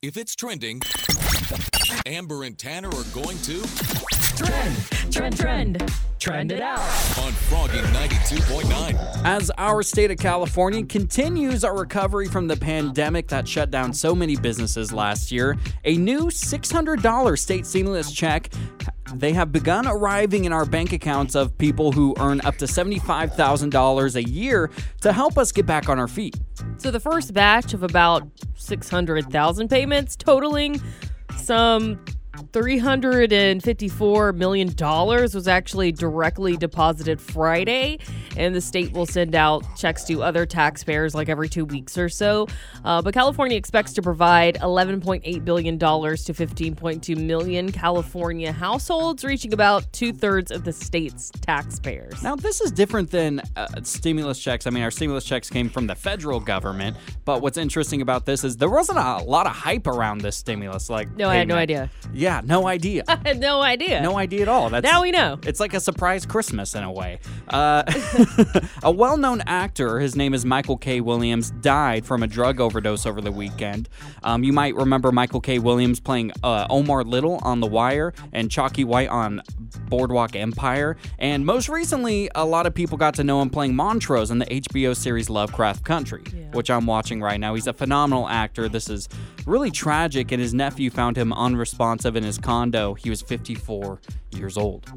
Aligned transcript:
If 0.00 0.16
it's 0.16 0.36
trending, 0.36 0.80
Amber 2.06 2.44
and 2.44 2.56
Tanner 2.56 2.88
are 2.88 3.04
going 3.12 3.36
to 3.38 3.64
Trend, 4.36 4.76
trend, 5.10 5.36
trend. 5.36 5.92
Trend 6.20 6.52
it 6.52 6.60
out. 6.60 6.78
on 7.18 7.32
Froggy 7.32 7.78
92.9. 7.78 9.24
As 9.24 9.50
our 9.58 9.82
state 9.82 10.12
of 10.12 10.18
California 10.18 10.84
continues 10.84 11.64
our 11.64 11.76
recovery 11.76 12.28
from 12.28 12.46
the 12.46 12.56
pandemic 12.56 13.26
that 13.28 13.48
shut 13.48 13.72
down 13.72 13.92
so 13.92 14.14
many 14.14 14.36
businesses 14.36 14.92
last 14.92 15.32
year, 15.32 15.58
a 15.84 15.96
new 15.96 16.26
$600 16.26 17.36
state 17.36 17.66
stimulus 17.66 18.12
check 18.12 18.50
they 19.14 19.32
have 19.32 19.52
begun 19.52 19.86
arriving 19.86 20.44
in 20.44 20.52
our 20.52 20.64
bank 20.64 20.92
accounts 20.92 21.34
of 21.34 21.56
people 21.58 21.92
who 21.92 22.14
earn 22.18 22.40
up 22.42 22.56
to 22.58 22.64
$75,000 22.66 24.14
a 24.14 24.28
year 24.28 24.70
to 25.00 25.12
help 25.12 25.38
us 25.38 25.52
get 25.52 25.66
back 25.66 25.88
on 25.88 25.98
our 25.98 26.08
feet. 26.08 26.36
So 26.76 26.90
the 26.90 27.00
first 27.00 27.32
batch 27.34 27.74
of 27.74 27.82
about 27.82 28.28
600,000 28.54 29.68
payments 29.68 30.16
totaling 30.16 30.80
some 31.36 32.04
354 32.52 34.32
million 34.32 34.72
dollars 34.74 35.34
was 35.34 35.48
actually 35.48 35.92
directly 35.92 36.56
deposited 36.56 37.20
Friday, 37.20 37.98
and 38.36 38.54
the 38.54 38.60
state 38.60 38.92
will 38.92 39.06
send 39.06 39.34
out 39.34 39.64
checks 39.76 40.04
to 40.04 40.22
other 40.22 40.46
taxpayers 40.46 41.14
like 41.14 41.28
every 41.28 41.48
two 41.48 41.64
weeks 41.64 41.96
or 41.96 42.08
so. 42.08 42.46
Uh, 42.84 43.02
but 43.02 43.14
California 43.14 43.56
expects 43.56 43.92
to 43.94 44.02
provide 44.02 44.56
11.8 44.56 45.44
billion 45.44 45.78
dollars 45.78 46.24
to 46.24 46.32
15.2 46.32 47.16
million 47.16 47.72
California 47.72 48.52
households, 48.52 49.24
reaching 49.24 49.52
about 49.52 49.90
two 49.92 50.12
thirds 50.12 50.50
of 50.50 50.64
the 50.64 50.72
state's 50.72 51.30
taxpayers. 51.40 52.22
Now, 52.22 52.36
this 52.36 52.60
is 52.60 52.70
different 52.70 53.10
than 53.10 53.40
uh, 53.56 53.66
stimulus 53.82 54.38
checks. 54.38 54.66
I 54.66 54.70
mean, 54.70 54.82
our 54.82 54.90
stimulus 54.90 55.24
checks 55.24 55.50
came 55.50 55.68
from 55.68 55.86
the 55.86 55.94
federal 55.94 56.40
government, 56.40 56.96
but 57.24 57.42
what's 57.42 57.58
interesting 57.58 58.02
about 58.02 58.26
this 58.26 58.44
is 58.44 58.56
there 58.56 58.70
wasn't 58.70 58.98
a 58.98 59.18
lot 59.18 59.46
of 59.46 59.52
hype 59.52 59.86
around 59.86 60.20
this 60.20 60.36
stimulus. 60.36 60.90
Like, 60.90 61.14
No, 61.16 61.28
I 61.28 61.36
had 61.36 61.48
no 61.48 61.56
idea. 61.56 61.90
Yeah, 62.12 62.27
no 62.44 62.66
idea. 62.66 63.04
I 63.08 63.16
had 63.24 63.40
no 63.40 63.62
idea. 63.62 64.00
No 64.00 64.18
idea 64.18 64.42
at 64.42 64.48
all. 64.48 64.70
That's, 64.70 64.84
Now 64.84 65.02
we 65.02 65.10
know. 65.10 65.38
It's 65.44 65.60
like 65.60 65.74
a 65.74 65.80
surprise 65.80 66.26
Christmas 66.26 66.74
in 66.74 66.82
a 66.82 66.92
way. 66.92 67.18
Uh, 67.48 67.82
a 68.82 68.90
well 68.90 69.16
known 69.16 69.40
actor, 69.46 69.98
his 70.00 70.16
name 70.16 70.34
is 70.34 70.44
Michael 70.44 70.76
K. 70.76 71.00
Williams, 71.00 71.50
died 71.50 72.04
from 72.04 72.22
a 72.22 72.26
drug 72.26 72.60
overdose 72.60 73.06
over 73.06 73.20
the 73.20 73.32
weekend. 73.32 73.88
Um, 74.22 74.44
you 74.44 74.52
might 74.52 74.74
remember 74.74 75.12
Michael 75.12 75.40
K. 75.40 75.58
Williams 75.58 76.00
playing 76.00 76.32
uh, 76.42 76.66
Omar 76.70 77.04
Little 77.04 77.36
on 77.42 77.60
The 77.60 77.66
Wire 77.66 78.12
and 78.32 78.50
Chalky 78.50 78.84
White 78.84 79.08
on 79.08 79.42
Boardwalk 79.88 80.36
Empire. 80.36 80.96
And 81.18 81.44
most 81.44 81.68
recently, 81.68 82.30
a 82.34 82.44
lot 82.44 82.66
of 82.66 82.74
people 82.74 82.98
got 82.98 83.14
to 83.14 83.24
know 83.24 83.40
him 83.42 83.50
playing 83.50 83.74
Montrose 83.74 84.30
in 84.30 84.38
the 84.38 84.46
HBO 84.46 84.96
series 84.96 85.30
Lovecraft 85.30 85.84
Country, 85.84 86.22
which 86.52 86.70
I'm 86.70 86.86
watching 86.86 87.20
right 87.20 87.38
now. 87.40 87.54
He's 87.54 87.66
a 87.66 87.72
phenomenal 87.72 88.28
actor. 88.28 88.68
This 88.68 88.88
is 88.88 89.08
really 89.48 89.70
tragic, 89.70 90.30
and 90.30 90.40
his 90.40 90.52
nephew 90.54 90.90
found 90.90 91.16
him 91.16 91.32
unresponsive 91.32 92.14
in 92.14 92.22
his 92.22 92.38
condo. 92.38 92.94
He 92.94 93.10
was 93.10 93.22
54 93.22 94.00
years 94.32 94.56
old. 94.56 94.92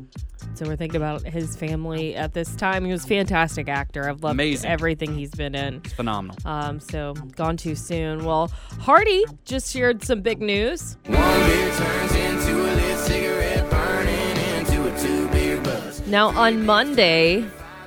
So 0.53 0.65
we're 0.65 0.75
thinking 0.75 0.97
about 0.97 1.23
his 1.23 1.55
family 1.55 2.15
at 2.15 2.33
this 2.33 2.55
time. 2.55 2.83
He 2.85 2.91
was 2.91 3.05
a 3.05 3.07
fantastic 3.07 3.69
actor. 3.69 4.09
I've 4.09 4.21
loved 4.23 4.33
Amazing. 4.33 4.69
everything 4.69 5.15
he's 5.15 5.31
been 5.31 5.55
in. 5.55 5.75
It's 5.85 5.93
phenomenal. 5.93 6.37
Um, 6.45 6.79
so 6.79 7.13
gone 7.35 7.55
too 7.57 7.75
soon. 7.75 8.25
Well, 8.25 8.51
Hardy 8.79 9.23
just 9.45 9.71
shared 9.71 10.03
some 10.03 10.21
big 10.21 10.41
news. 10.41 10.97
One 11.05 11.15
beer 11.15 11.71
turns 11.75 12.15
into 12.15 12.61
a 12.61 12.71
lit 12.75 12.97
cigarette, 12.99 13.69
burning 13.71 14.37
into 14.57 14.93
a 14.93 14.99
two 14.99 15.29
beer 15.29 15.61
buzz. 15.61 16.05
Now 16.07 16.29
on 16.37 16.65
Monday, 16.65 17.45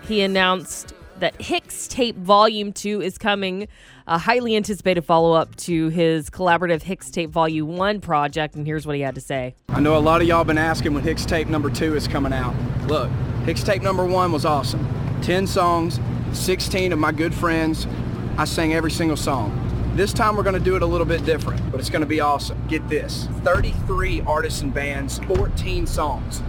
he 0.09 0.23
announced 0.23 0.95
that 1.21 1.41
Hicks 1.41 1.89
Tape 1.89 2.17
Volume 2.17 2.73
Two 2.73 3.01
is 3.01 3.19
coming. 3.19 3.69
A 4.07 4.19
highly 4.19 4.55
anticipated 4.55 5.03
follow-up 5.03 5.57
to 5.57 5.89
his 5.89 6.29
collaborative 6.29 6.83
Hicks 6.83 7.11
Tape 7.11 7.31
Volume 7.31 7.77
One 7.77 8.01
project, 8.01 8.55
and 8.55 8.67
here's 8.67 8.87
what 8.87 8.97
he 8.97 9.03
had 9.03 9.15
to 9.15 9.21
say. 9.21 9.55
I 9.69 9.81
know 9.81 9.97
a 9.97 9.99
lot 9.99 10.21
of 10.21 10.29
y'all 10.29 10.45
been 10.45 10.59
asking 10.59 10.95
when 10.95 11.03
Hicks 11.03 11.25
Tape 11.25 11.49
number 11.49 11.71
two 11.71 11.97
is 11.97 12.07
coming 12.07 12.33
out. 12.33 12.55
Look, 12.87 13.11
Hicks 13.45 13.63
Tape 13.63 13.83
number 13.83 14.05
one 14.05 14.33
was 14.33 14.45
awesome. 14.45 14.87
10 15.23 15.47
songs, 15.47 16.01
16 16.33 16.93
of 16.93 16.99
my 16.99 17.13
good 17.13 17.35
friends. 17.35 17.87
I 18.37 18.45
sang 18.45 18.75
every 18.75 18.91
single 18.91 19.17
song. 19.17 19.61
This 19.95 20.13
time 20.13 20.37
we're 20.37 20.43
gonna 20.43 20.59
do 20.59 20.77
it 20.77 20.83
a 20.83 20.87
little 20.87 21.07
bit 21.07 21.25
different, 21.25 21.71
but 21.71 21.79
it's 21.79 21.89
gonna 21.89 22.05
be 22.05 22.21
awesome. 22.21 22.59
Get 22.67 22.89
this 22.89 23.29
33 23.45 24.23
artists 24.23 24.61
and 24.61 24.75
bands, 24.75 25.19
14 25.21 25.87
songs. 25.87 26.43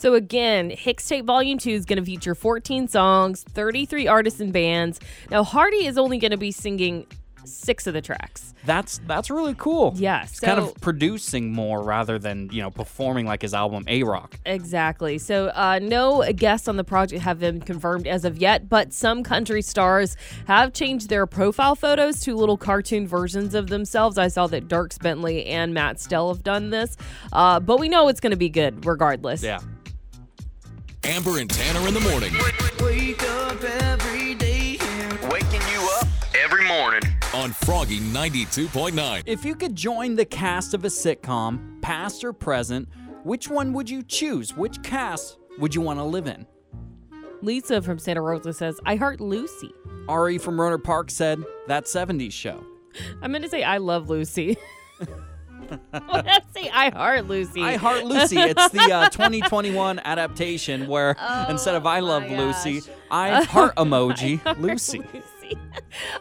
So 0.00 0.14
again, 0.14 0.70
Hicks 0.70 1.06
Tape 1.06 1.26
Volume 1.26 1.58
2 1.58 1.70
is 1.70 1.84
going 1.84 1.98
to 1.98 2.04
feature 2.04 2.34
14 2.34 2.88
songs, 2.88 3.42
33 3.42 4.08
artists 4.08 4.40
and 4.40 4.50
bands. 4.50 4.98
Now 5.30 5.44
Hardy 5.44 5.84
is 5.84 5.98
only 5.98 6.16
going 6.16 6.30
to 6.30 6.38
be 6.38 6.52
singing 6.52 7.06
6 7.44 7.86
of 7.86 7.92
the 7.92 8.00
tracks. 8.00 8.54
That's 8.64 9.00
that's 9.06 9.30
really 9.30 9.54
cool. 9.58 9.92
Yeah, 9.96 10.22
It's 10.22 10.40
kind 10.40 10.58
of 10.58 10.74
producing 10.80 11.52
more 11.52 11.82
rather 11.82 12.18
than, 12.18 12.48
you 12.50 12.62
know, 12.62 12.70
performing 12.70 13.26
like 13.26 13.42
his 13.42 13.52
album 13.52 13.84
A 13.88 14.02
Rock. 14.02 14.38
Exactly. 14.46 15.18
So 15.18 15.48
uh, 15.54 15.80
no 15.82 16.24
guests 16.32 16.66
on 16.66 16.76
the 16.76 16.84
project 16.84 17.22
have 17.22 17.38
been 17.38 17.60
confirmed 17.60 18.06
as 18.06 18.24
of 18.24 18.38
yet, 18.38 18.70
but 18.70 18.94
some 18.94 19.22
country 19.22 19.60
stars 19.60 20.16
have 20.46 20.72
changed 20.72 21.10
their 21.10 21.26
profile 21.26 21.74
photos 21.74 22.20
to 22.20 22.34
little 22.34 22.56
cartoon 22.56 23.06
versions 23.06 23.54
of 23.54 23.68
themselves. 23.68 24.16
I 24.16 24.28
saw 24.28 24.46
that 24.46 24.66
Dierks 24.66 24.98
Bentley 24.98 25.44
and 25.44 25.74
Matt 25.74 26.00
Stell 26.00 26.32
have 26.32 26.42
done 26.42 26.70
this, 26.70 26.96
uh, 27.34 27.60
but 27.60 27.78
we 27.78 27.90
know 27.90 28.08
it's 28.08 28.20
going 28.20 28.30
to 28.30 28.36
be 28.38 28.48
good 28.48 28.86
regardless. 28.86 29.42
Yeah. 29.42 29.60
Amber 31.04 31.38
and 31.38 31.48
Tanner 31.48 31.86
in 31.88 31.94
the 31.94 32.00
morning 32.00 32.32
Wake 32.82 33.22
up 33.22 33.62
every 33.64 34.34
day 34.34 34.76
and 34.80 35.32
waking 35.32 35.60
you 35.72 35.90
up 36.00 36.06
every 36.38 36.66
morning. 36.66 37.02
on 37.34 37.52
Froggy 37.52 38.00
92.9. 38.00 39.22
If 39.26 39.44
you 39.44 39.54
could 39.54 39.74
join 39.74 40.14
the 40.16 40.24
cast 40.24 40.74
of 40.74 40.84
a 40.84 40.88
sitcom, 40.88 41.80
past 41.80 42.22
or 42.24 42.32
present, 42.32 42.88
which 43.24 43.48
one 43.48 43.72
would 43.72 43.88
you 43.88 44.02
choose? 44.02 44.56
Which 44.56 44.82
cast 44.82 45.38
would 45.58 45.74
you 45.74 45.80
want 45.80 45.98
to 45.98 46.04
live 46.04 46.26
in? 46.26 46.46
Lisa 47.42 47.80
from 47.80 47.98
Santa 47.98 48.20
Rosa 48.20 48.52
says, 48.52 48.78
"I 48.84 48.96
heart 48.96 49.20
Lucy." 49.20 49.72
Ari 50.08 50.38
from 50.38 50.56
Rohnert 50.58 50.84
Park 50.84 51.10
said 51.10 51.42
that 51.68 51.84
70s 51.84 52.32
show. 52.32 52.62
I'm 53.22 53.30
going 53.30 53.42
to 53.42 53.48
say 53.48 53.62
I 53.62 53.78
love 53.78 54.10
Lucy. 54.10 54.56
What 55.90 56.24
did 56.24 56.32
I 56.32 56.40
say? 56.54 56.70
I 56.72 56.90
heart 56.90 57.26
Lucy. 57.26 57.62
I 57.62 57.76
Heart 57.76 58.04
Lucy. 58.04 58.38
It's 58.38 58.68
the 58.70 58.92
uh, 58.92 59.08
2021 59.10 59.98
adaptation 60.00 60.86
where 60.88 61.16
instead 61.48 61.74
of 61.74 61.86
I 61.86 62.00
Love 62.00 62.24
Oh 62.28 62.34
Lucy, 62.34 62.80
gosh. 62.80 62.90
I 63.10 63.44
heart 63.44 63.74
emoji 63.76 64.40
Lucy. 64.58 64.98
Lucy. 65.12 65.58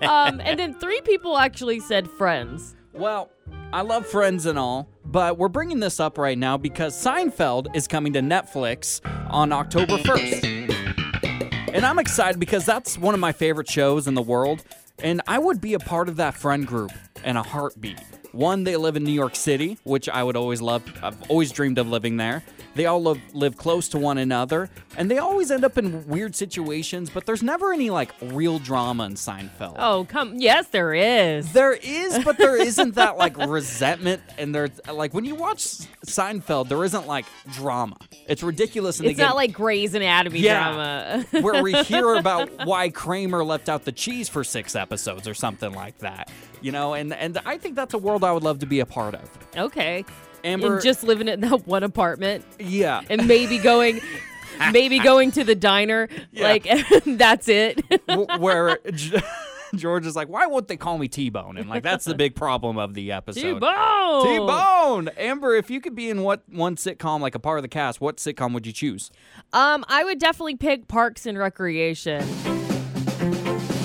um, 0.02 0.40
and 0.44 0.60
then 0.60 0.74
three 0.74 1.02
people 1.02 1.38
actually 1.38 1.80
said 1.80 2.10
friends. 2.10 2.76
Well, 2.94 3.30
I 3.72 3.82
love 3.82 4.08
Friends 4.08 4.46
and 4.48 4.58
all, 4.58 4.90
but 5.06 5.38
we're 5.38 5.48
bringing 5.48 5.80
this 5.80 6.00
up 6.00 6.18
right 6.18 6.38
now 6.38 6.58
because 6.58 6.96
Seinfeld 6.96 7.76
is 7.76 7.88
coming 7.88 8.14
to 8.14 8.20
Netflix 8.20 9.00
on 9.32 9.52
October 9.52 9.98
1st. 9.98 11.74
And 11.74 11.86
I'm 11.86 12.00
excited 12.00 12.40
because 12.40 12.66
that's 12.66 12.98
one 12.98 13.14
of 13.14 13.20
my 13.20 13.32
favorite 13.32 13.70
shows 13.70 14.08
in 14.08 14.16
the 14.16 14.24
world, 14.24 14.64
and 14.98 15.22
I 15.28 15.38
would 15.38 15.62
be 15.62 15.76
a 15.76 15.80
part 15.80 16.10
of 16.10 16.16
that 16.16 16.34
friend 16.34 16.66
group 16.66 16.92
in 17.24 17.38
a 17.38 17.44
heartbeat. 17.44 18.02
One, 18.32 18.64
they 18.64 18.76
live 18.78 18.96
in 18.96 19.04
New 19.04 19.12
York 19.12 19.36
City, 19.36 19.78
which 19.84 20.08
I 20.08 20.24
would 20.24 20.36
always 20.36 20.62
love. 20.62 20.84
I've 21.02 21.20
always 21.30 21.52
dreamed 21.52 21.80
of 21.80 21.88
living 21.88 22.18
there. 22.18 22.44
They 22.76 22.86
all 22.86 23.02
live, 23.02 23.20
live 23.34 23.58
close 23.58 23.90
to 23.90 23.98
one 23.98 24.18
another, 24.18 24.70
and 24.96 25.10
they 25.10 25.18
always 25.18 25.52
end 25.52 25.66
up 25.66 25.78
in 25.78 26.08
weird 26.08 26.36
situations, 26.36 27.10
but 27.10 27.26
there's 27.26 27.44
never 27.44 27.74
any 27.74 27.90
like 27.90 28.12
real 28.22 28.60
drama 28.60 29.06
in 29.06 29.16
Seinfeld. 29.16 29.76
Oh, 29.80 30.06
come. 30.08 30.36
Yes, 30.38 30.68
there 30.68 30.94
is. 30.94 31.52
There 31.52 31.74
is, 31.74 32.24
but 32.24 32.38
there 32.38 32.56
isn't 32.62 32.96
that 32.96 33.18
like 33.18 33.38
resentment, 33.38 34.22
and 34.38 34.54
there's 34.54 34.72
like 34.92 35.14
when 35.14 35.26
you 35.26 35.36
watch 35.36 35.64
Seinfeld, 36.06 36.70
there 36.70 36.84
isn't 36.84 37.08
like 37.08 37.26
drama. 37.54 37.98
It's 38.28 38.44
ridiculous, 38.44 39.00
and 39.00 39.10
It's 39.10 39.20
not 39.20 39.30
get, 39.30 39.36
like 39.36 39.54
Grey's 39.54 39.94
Anatomy 39.96 40.40
Yeah. 40.40 40.64
drama. 40.72 41.26
where 41.42 41.64
we 41.64 41.74
hear 41.84 42.14
about 42.16 42.66
why 42.66 42.90
Kramer 42.90 43.44
left 43.44 43.68
out 43.68 43.84
the 43.84 43.92
cheese 43.92 44.30
for 44.30 44.44
six 44.44 44.76
episodes 44.76 45.28
or 45.28 45.34
something 45.34 45.74
like 45.74 45.98
that. 46.00 46.32
You 46.62 46.72
know, 46.72 46.94
and 46.94 47.14
and 47.14 47.40
I 47.46 47.58
think 47.58 47.76
that's 47.76 47.94
a 47.94 47.98
world 47.98 48.24
I 48.24 48.32
would 48.32 48.44
love 48.44 48.60
to 48.60 48.66
be 48.66 48.80
a 48.80 48.86
part 48.86 49.16
of. 49.16 49.30
okay. 49.58 50.06
Amber, 50.44 50.74
and 50.76 50.84
just 50.84 51.04
living 51.04 51.28
in 51.28 51.40
that 51.42 51.66
one 51.68 51.84
apartment 51.84 52.46
yeah, 52.60 53.02
and 53.10 53.28
maybe 53.28 53.58
going. 53.58 54.00
Maybe 54.74 55.00
going 55.00 55.32
to 55.32 55.46
the 55.46 55.56
diner, 55.56 56.10
Yeah. 56.34 56.44
like 56.50 56.68
that's 57.06 57.48
it. 57.48 57.80
where 58.40 58.78
George 59.76 60.06
is 60.06 60.18
like, 60.18 60.28
why 60.28 60.48
won't 60.48 60.68
they 60.68 60.76
call 60.76 60.98
me 60.98 61.08
T-Bone? 61.08 61.56
And 61.56 61.70
like 61.70 61.82
that's 61.82 62.04
the 62.04 62.14
big 62.14 62.36
problem 62.36 62.78
of 62.78 62.94
the 62.94 63.14
episode. 63.14 63.54
T-bone. 63.54 64.26
T-Bone. 64.26 65.08
Amber, 65.16 65.56
if 65.56 65.70
you 65.70 65.80
could 65.80 65.96
be 65.96 66.10
in 66.10 66.24
what 66.24 66.42
one 66.50 66.76
sitcom, 66.76 67.22
like 67.22 67.36
a 67.36 67.40
part 67.40 67.58
of 67.58 67.62
the 67.62 67.70
cast, 67.70 68.02
what 68.02 68.18
sitcom 68.18 68.54
would 68.54 68.68
you 68.68 68.74
choose? 68.74 69.12
Um, 69.54 69.86
I 69.88 70.04
would 70.04 70.20
definitely 70.20 70.58
pick 70.58 70.90
Parks 70.90 71.26
and 71.26 71.38
Recreation. 71.38 72.22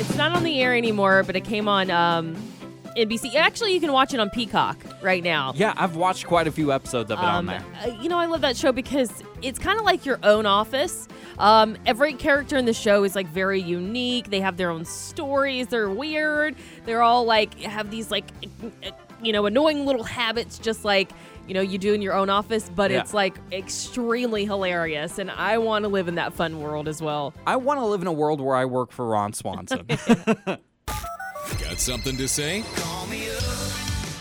It's 0.01 0.17
not 0.17 0.33
on 0.35 0.43
the 0.43 0.61
air 0.61 0.75
anymore, 0.75 1.23
but 1.23 1.37
it 1.37 1.45
came 1.45 1.69
on 1.69 1.89
um, 1.93 2.35
NBC. 2.97 3.35
Actually, 3.35 3.75
you 3.75 3.81
can 3.81 3.93
watch 3.93 4.15
it 4.15 4.21
on 4.21 4.31
Peacock 4.31 4.77
right 5.03 5.23
now. 5.23 5.53
Yeah, 5.57 5.75
I've 5.77 5.97
watched 5.97 6.27
quite 6.27 6.47
a 6.47 6.53
few 6.53 6.73
episodes 6.73 7.11
of 7.11 7.19
it 7.19 7.25
on 7.25 7.35
Um, 7.37 7.47
there. 7.47 7.65
uh, 7.85 7.89
you 8.01 8.09
know, 8.09 8.19
I 8.19 8.27
love 8.27 8.41
that 8.43 8.57
show 8.57 8.73
because 8.73 9.11
it's 9.43 9.59
kind 9.59 9.79
of 9.79 9.85
like 9.85 10.05
your 10.07 10.19
own 10.23 10.47
office. 10.47 11.09
Um, 11.39 11.77
every 11.87 12.15
character 12.15 12.57
in 12.57 12.65
the 12.65 12.73
show 12.73 13.03
is 13.05 13.15
like 13.17 13.27
very 13.27 13.61
unique. 13.61 14.31
They 14.31 14.41
have 14.41 14.57
their 14.57 14.71
own 14.71 14.85
stories. 14.85 15.67
They're 15.69 15.91
weird. 15.91 16.55
They're 16.87 17.03
all 17.03 17.25
like 17.25 17.59
have 17.61 17.91
these 17.91 18.11
like 18.11 18.27
you 19.23 19.33
know, 19.33 19.47
annoying 19.47 19.87
little 19.87 20.05
habits 20.05 20.59
just 20.59 20.85
like, 20.85 21.11
you 21.49 21.55
know, 21.55 21.63
you 21.63 21.79
do 21.79 21.95
in 21.95 22.03
your 22.03 22.13
own 22.13 22.29
office, 22.29 22.71
but 22.75 22.91
Yeah. 22.91 23.01
it's 23.01 23.15
like 23.15 23.35
extremely 23.53 24.45
hilarious. 24.45 25.19
And 25.19 25.31
I 25.31 25.57
want 25.59 25.85
to 25.85 25.89
live 25.89 26.09
in 26.09 26.17
that 26.17 26.35
fun 26.35 26.61
world 26.61 26.89
as 26.89 27.01
well. 27.01 27.33
I 27.47 27.57
want 27.57 27.81
to 27.81 27.87
live 27.87 28.03
in 28.03 28.07
a 28.07 28.13
world 28.13 28.41
where 28.41 28.55
I 28.55 28.67
work 28.67 28.93
for 28.93 29.07
Ron 29.07 29.33
Swanson. 29.33 29.87
Got 31.75 31.81
something 31.81 32.17
to 32.19 32.29
say? 32.29 32.63
Call 32.77 33.05
me 33.09 33.29
up. 33.31 33.43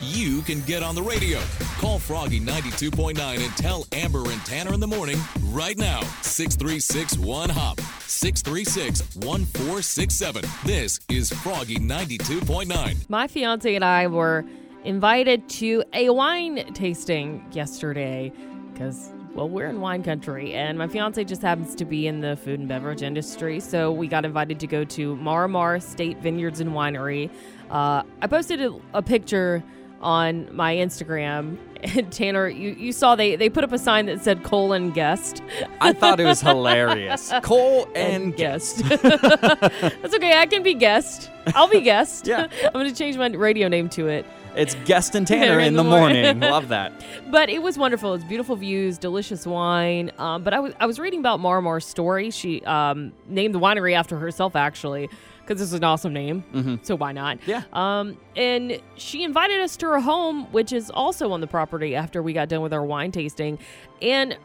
You 0.01 0.41
can 0.41 0.61
get 0.61 0.81
on 0.81 0.95
the 0.95 1.03
radio. 1.03 1.39
Call 1.77 1.99
Froggy 1.99 2.39
92.9 2.39 3.15
and 3.19 3.55
tell 3.55 3.85
Amber 3.91 4.23
and 4.31 4.43
Tanner 4.43 4.73
in 4.73 4.79
the 4.79 4.87
morning 4.87 5.19
right 5.49 5.77
now. 5.77 5.99
636 6.23 7.19
1 7.19 7.49
Hop. 7.51 7.79
636 8.07 9.01
1467. 9.17 10.43
This 10.65 10.99
is 11.09 11.31
Froggy 11.31 11.75
92.9. 11.75 13.07
My 13.07 13.27
fiance 13.27 13.75
and 13.75 13.85
I 13.85 14.07
were 14.07 14.45
invited 14.83 15.47
to 15.49 15.83
a 15.93 16.09
wine 16.09 16.73
tasting 16.73 17.45
yesterday 17.51 18.33
because, 18.73 19.12
well, 19.33 19.49
we're 19.49 19.67
in 19.67 19.81
wine 19.81 20.03
country, 20.03 20.53
and 20.53 20.77
my 20.77 20.87
fiance 20.87 21.23
just 21.23 21.41
happens 21.41 21.75
to 21.75 21.85
be 21.85 22.07
in 22.07 22.21
the 22.21 22.35
food 22.37 22.59
and 22.59 22.69
beverage 22.69 23.01
industry. 23.01 23.59
So 23.59 23.91
we 23.91 24.07
got 24.07 24.25
invited 24.25 24.59
to 24.59 24.67
go 24.67 24.83
to 24.83 25.15
Marimar 25.15 25.77
Estate 25.77 26.19
Vineyards 26.19 26.59
and 26.59 26.71
Winery. 26.71 27.29
Uh, 27.69 28.03
I 28.21 28.27
posted 28.27 28.61
a, 28.61 28.79
a 28.93 29.01
picture 29.01 29.63
on 30.03 30.53
my 30.55 30.75
Instagram. 30.75 31.57
And 31.81 32.11
Tanner, 32.11 32.47
you, 32.47 32.71
you 32.71 32.91
saw 32.91 33.15
they, 33.15 33.35
they 33.35 33.49
put 33.49 33.63
up 33.63 33.71
a 33.71 33.79
sign 33.79 34.05
that 34.05 34.21
said 34.21 34.43
colon 34.43 34.91
guest. 34.91 35.41
I 35.81 35.93
thought 35.93 36.19
it 36.19 36.25
was 36.25 36.41
hilarious. 36.41 37.33
Cole 37.43 37.87
and 37.95 38.35
guest. 38.35 38.77
That's 38.87 40.13
okay. 40.13 40.37
I 40.37 40.45
can 40.45 40.61
be 40.61 40.75
guest. 40.75 41.31
I'll 41.55 41.69
be 41.69 41.81
guest. 41.81 42.27
Yeah. 42.27 42.47
I'm 42.65 42.73
going 42.73 42.87
to 42.87 42.95
change 42.95 43.17
my 43.17 43.27
radio 43.29 43.67
name 43.67 43.89
to 43.89 44.07
it. 44.07 44.25
It's 44.55 44.75
Guest 44.85 45.15
and 45.15 45.25
Tanner 45.25 45.59
in 45.59 45.75
the 45.75 45.83
morning. 45.83 46.39
Love 46.39 46.67
that. 46.67 47.03
But 47.31 47.49
it 47.49 47.61
was 47.61 47.77
wonderful. 47.77 48.13
It's 48.13 48.23
beautiful 48.23 48.55
views, 48.55 48.97
delicious 48.97 49.47
wine. 49.47 50.11
Um, 50.17 50.43
but 50.43 50.53
I 50.53 50.59
was 50.59 50.73
I 50.79 50.85
was 50.85 50.99
reading 50.99 51.19
about 51.19 51.39
Marimar's 51.39 51.85
story. 51.85 52.29
She 52.29 52.61
um, 52.65 53.13
named 53.27 53.55
the 53.55 53.59
winery 53.59 53.95
after 53.95 54.17
herself, 54.19 54.55
actually, 54.55 55.09
because 55.41 55.59
this 55.59 55.69
is 55.69 55.73
an 55.73 55.83
awesome 55.83 56.13
name. 56.13 56.79
So 56.83 56.95
why 56.95 57.11
not? 57.13 57.39
Yeah. 57.47 57.63
Um, 57.73 58.17
and 58.35 58.79
she 58.95 59.23
invited 59.23 59.59
us 59.59 59.75
to 59.77 59.87
her 59.87 59.99
home, 59.99 60.51
which 60.51 60.71
is 60.71 60.91
also 60.91 61.31
on 61.31 61.41
the 61.41 61.47
property 61.47 61.95
after 61.95 62.21
we 62.21 62.33
got 62.33 62.47
done 62.49 62.61
with 62.61 62.73
our 62.73 62.83
wine 62.83 63.11
tasting, 63.11 63.57
and. 64.01 64.37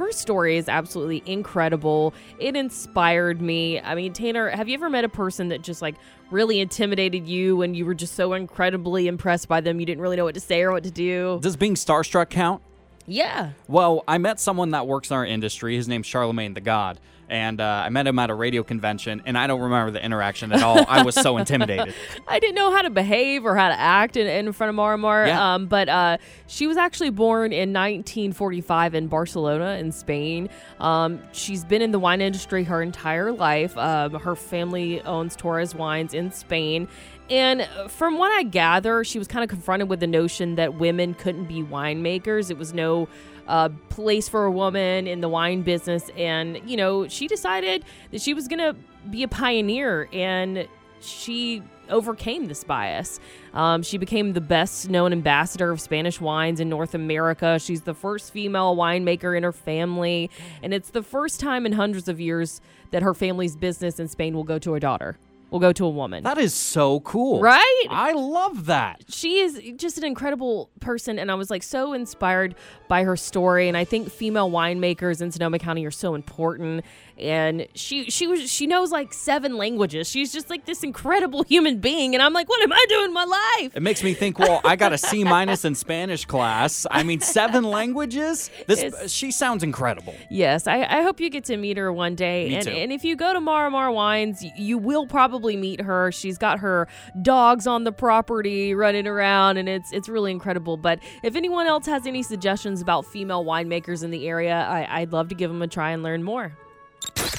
Her 0.00 0.12
story 0.12 0.56
is 0.56 0.66
absolutely 0.66 1.22
incredible. 1.26 2.14
It 2.38 2.56
inspired 2.56 3.42
me. 3.42 3.78
I 3.80 3.94
mean, 3.94 4.14
Tanner, 4.14 4.48
have 4.48 4.66
you 4.66 4.72
ever 4.72 4.88
met 4.88 5.04
a 5.04 5.10
person 5.10 5.48
that 5.48 5.60
just 5.60 5.82
like 5.82 5.94
really 6.30 6.58
intimidated 6.58 7.28
you 7.28 7.60
and 7.60 7.76
you 7.76 7.84
were 7.84 7.92
just 7.92 8.14
so 8.14 8.32
incredibly 8.32 9.08
impressed 9.08 9.46
by 9.46 9.60
them 9.60 9.78
you 9.78 9.84
didn't 9.84 10.00
really 10.00 10.16
know 10.16 10.24
what 10.24 10.32
to 10.36 10.40
say 10.40 10.62
or 10.62 10.72
what 10.72 10.84
to 10.84 10.90
do? 10.90 11.38
Does 11.42 11.54
being 11.54 11.74
starstruck 11.74 12.30
count? 12.30 12.62
Yeah. 13.06 13.50
Well, 13.68 14.02
I 14.08 14.16
met 14.16 14.40
someone 14.40 14.70
that 14.70 14.86
works 14.86 15.10
in 15.10 15.18
our 15.18 15.26
industry. 15.26 15.76
His 15.76 15.86
name's 15.86 16.06
Charlemagne 16.06 16.54
the 16.54 16.62
God. 16.62 16.98
And 17.30 17.60
uh, 17.60 17.82
I 17.86 17.88
met 17.90 18.08
him 18.08 18.18
at 18.18 18.28
a 18.28 18.34
radio 18.34 18.64
convention, 18.64 19.22
and 19.24 19.38
I 19.38 19.46
don't 19.46 19.60
remember 19.60 19.92
the 19.92 20.04
interaction 20.04 20.50
at 20.52 20.62
all. 20.62 20.84
I 20.88 21.02
was 21.02 21.14
so 21.14 21.36
intimidated. 21.36 21.94
I 22.28 22.40
didn't 22.40 22.56
know 22.56 22.72
how 22.72 22.82
to 22.82 22.90
behave 22.90 23.46
or 23.46 23.54
how 23.54 23.68
to 23.68 23.78
act 23.78 24.16
in, 24.16 24.26
in 24.26 24.52
front 24.52 24.70
of 24.70 24.76
Marimar. 24.76 25.28
Yeah. 25.28 25.54
Um, 25.54 25.66
but 25.66 25.88
uh, 25.88 26.18
she 26.48 26.66
was 26.66 26.76
actually 26.76 27.10
born 27.10 27.52
in 27.52 27.72
1945 27.72 28.96
in 28.96 29.06
Barcelona, 29.06 29.76
in 29.78 29.92
Spain. 29.92 30.48
Um, 30.80 31.20
she's 31.30 31.64
been 31.64 31.82
in 31.82 31.92
the 31.92 32.00
wine 32.00 32.20
industry 32.20 32.64
her 32.64 32.82
entire 32.82 33.30
life. 33.30 33.78
Um, 33.78 34.14
her 34.14 34.34
family 34.34 35.00
owns 35.02 35.36
Torres 35.36 35.72
Wines 35.72 36.12
in 36.12 36.32
Spain. 36.32 36.88
And 37.30 37.68
from 37.88 38.18
what 38.18 38.32
I 38.32 38.42
gather, 38.42 39.04
she 39.04 39.18
was 39.18 39.28
kind 39.28 39.44
of 39.44 39.48
confronted 39.48 39.88
with 39.88 40.00
the 40.00 40.08
notion 40.08 40.56
that 40.56 40.74
women 40.74 41.14
couldn't 41.14 41.44
be 41.44 41.62
winemakers. 41.62 42.50
It 42.50 42.58
was 42.58 42.74
no 42.74 43.08
uh, 43.50 43.68
place 43.88 44.28
for 44.28 44.44
a 44.44 44.50
woman 44.50 45.06
in 45.08 45.20
the 45.20 45.28
wine 45.28 45.62
business. 45.62 46.08
And, 46.16 46.60
you 46.64 46.76
know, 46.76 47.08
she 47.08 47.26
decided 47.26 47.84
that 48.12 48.22
she 48.22 48.32
was 48.32 48.46
going 48.46 48.60
to 48.60 48.76
be 49.10 49.24
a 49.24 49.28
pioneer 49.28 50.08
and 50.12 50.68
she 51.00 51.62
overcame 51.88 52.46
this 52.46 52.62
bias. 52.62 53.18
Um, 53.52 53.82
she 53.82 53.98
became 53.98 54.34
the 54.34 54.40
best 54.40 54.88
known 54.88 55.12
ambassador 55.12 55.72
of 55.72 55.80
Spanish 55.80 56.20
wines 56.20 56.60
in 56.60 56.68
North 56.68 56.94
America. 56.94 57.58
She's 57.58 57.82
the 57.82 57.94
first 57.94 58.32
female 58.32 58.76
winemaker 58.76 59.36
in 59.36 59.42
her 59.42 59.52
family. 59.52 60.30
And 60.62 60.72
it's 60.72 60.90
the 60.90 61.02
first 61.02 61.40
time 61.40 61.66
in 61.66 61.72
hundreds 61.72 62.08
of 62.08 62.20
years 62.20 62.60
that 62.92 63.02
her 63.02 63.14
family's 63.14 63.56
business 63.56 63.98
in 63.98 64.06
Spain 64.06 64.34
will 64.34 64.44
go 64.44 64.60
to 64.60 64.76
a 64.76 64.80
daughter, 64.80 65.18
will 65.50 65.58
go 65.60 65.72
to 65.72 65.84
a 65.84 65.90
woman. 65.90 66.22
That 66.24 66.38
is 66.38 66.54
so 66.54 67.00
cool. 67.00 67.40
Right? 67.40 67.86
I 67.90 68.12
love 68.12 68.66
that. 68.66 69.04
she 69.08 69.38
is 69.40 69.60
just 69.76 69.98
an 69.98 70.04
incredible 70.04 70.70
person 70.80 71.18
and 71.18 71.30
i 71.30 71.34
was 71.34 71.50
like 71.50 71.62
so 71.62 71.92
inspired 71.92 72.54
by 72.88 73.04
her 73.04 73.16
story 73.16 73.68
and 73.68 73.76
i 73.76 73.84
think 73.84 74.10
female 74.10 74.50
winemakers 74.50 75.20
in 75.20 75.30
sonoma 75.30 75.58
county 75.58 75.84
are 75.84 75.90
so 75.90 76.14
important 76.14 76.84
and 77.20 77.66
she 77.74 78.10
she 78.10 78.26
was 78.26 78.50
she 78.50 78.66
knows 78.66 78.90
like 78.90 79.12
seven 79.12 79.56
languages 79.56 80.08
she's 80.08 80.32
just 80.32 80.48
like 80.50 80.64
this 80.66 80.82
incredible 80.82 81.42
human 81.44 81.78
being 81.78 82.14
and 82.14 82.22
i'm 82.22 82.32
like 82.32 82.48
what 82.48 82.62
am 82.62 82.72
i 82.72 82.84
doing 82.88 83.06
in 83.06 83.12
my 83.12 83.24
life 83.24 83.76
It 83.76 83.82
makes 83.82 84.02
me 84.02 84.14
think, 84.14 84.38
well, 84.38 84.60
I 84.64 84.76
got 84.76 84.92
a 84.92 84.98
C 84.98 85.22
minus 85.36 85.64
in 85.64 85.74
Spanish 85.74 86.24
class. 86.24 86.86
I 86.90 87.02
mean, 87.02 87.20
seven 87.20 87.64
languages? 87.78 88.50
This 88.66 88.82
It's- 88.82 89.10
she 89.10 89.30
sounds 89.30 89.62
incredible. 89.62 90.14
Yes, 90.30 90.66
I, 90.66 90.82
I 90.82 91.02
hope 91.02 91.20
you 91.20 91.28
get 91.30 91.44
to 91.44 91.56
meet 91.56 91.76
her 91.76 91.92
one 91.92 92.14
day. 92.14 92.48
Me 92.48 92.54
and, 92.56 92.64
too. 92.64 92.70
and 92.72 92.92
if 92.92 93.04
you 93.04 93.16
go 93.16 93.32
to 93.32 93.40
Marimar 93.40 93.92
Wines, 93.94 94.44
you 94.56 94.78
will 94.78 95.06
probably 95.06 95.56
meet 95.56 95.80
her. 95.82 96.10
She's 96.12 96.38
got 96.38 96.58
her 96.60 96.88
dogs 97.22 97.66
on 97.66 97.84
the 97.84 97.92
property 97.92 98.74
running 98.74 99.06
around, 99.06 99.56
and 99.58 99.68
it's 99.68 99.92
it's 99.92 100.08
really 100.08 100.30
incredible. 100.30 100.76
But 100.76 101.00
if 101.22 101.36
anyone 101.36 101.66
else 101.66 101.86
has 101.86 102.06
any 102.06 102.22
suggestions 102.22 102.80
about 102.80 103.04
female 103.06 103.44
winemakers 103.44 104.02
in 104.04 104.10
the 104.10 104.26
area, 104.28 104.54
I, 104.68 105.00
I'd 105.00 105.12
love 105.12 105.28
to 105.28 105.34
give 105.34 105.50
them 105.50 105.62
a 105.62 105.68
try 105.68 105.90
and 105.90 106.02
learn 106.02 106.22
more. 106.22 106.56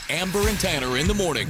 Amber 0.09 0.47
and 0.47 0.59
Tanner 0.59 0.97
in 0.97 1.07
the 1.07 1.13
morning. 1.13 1.47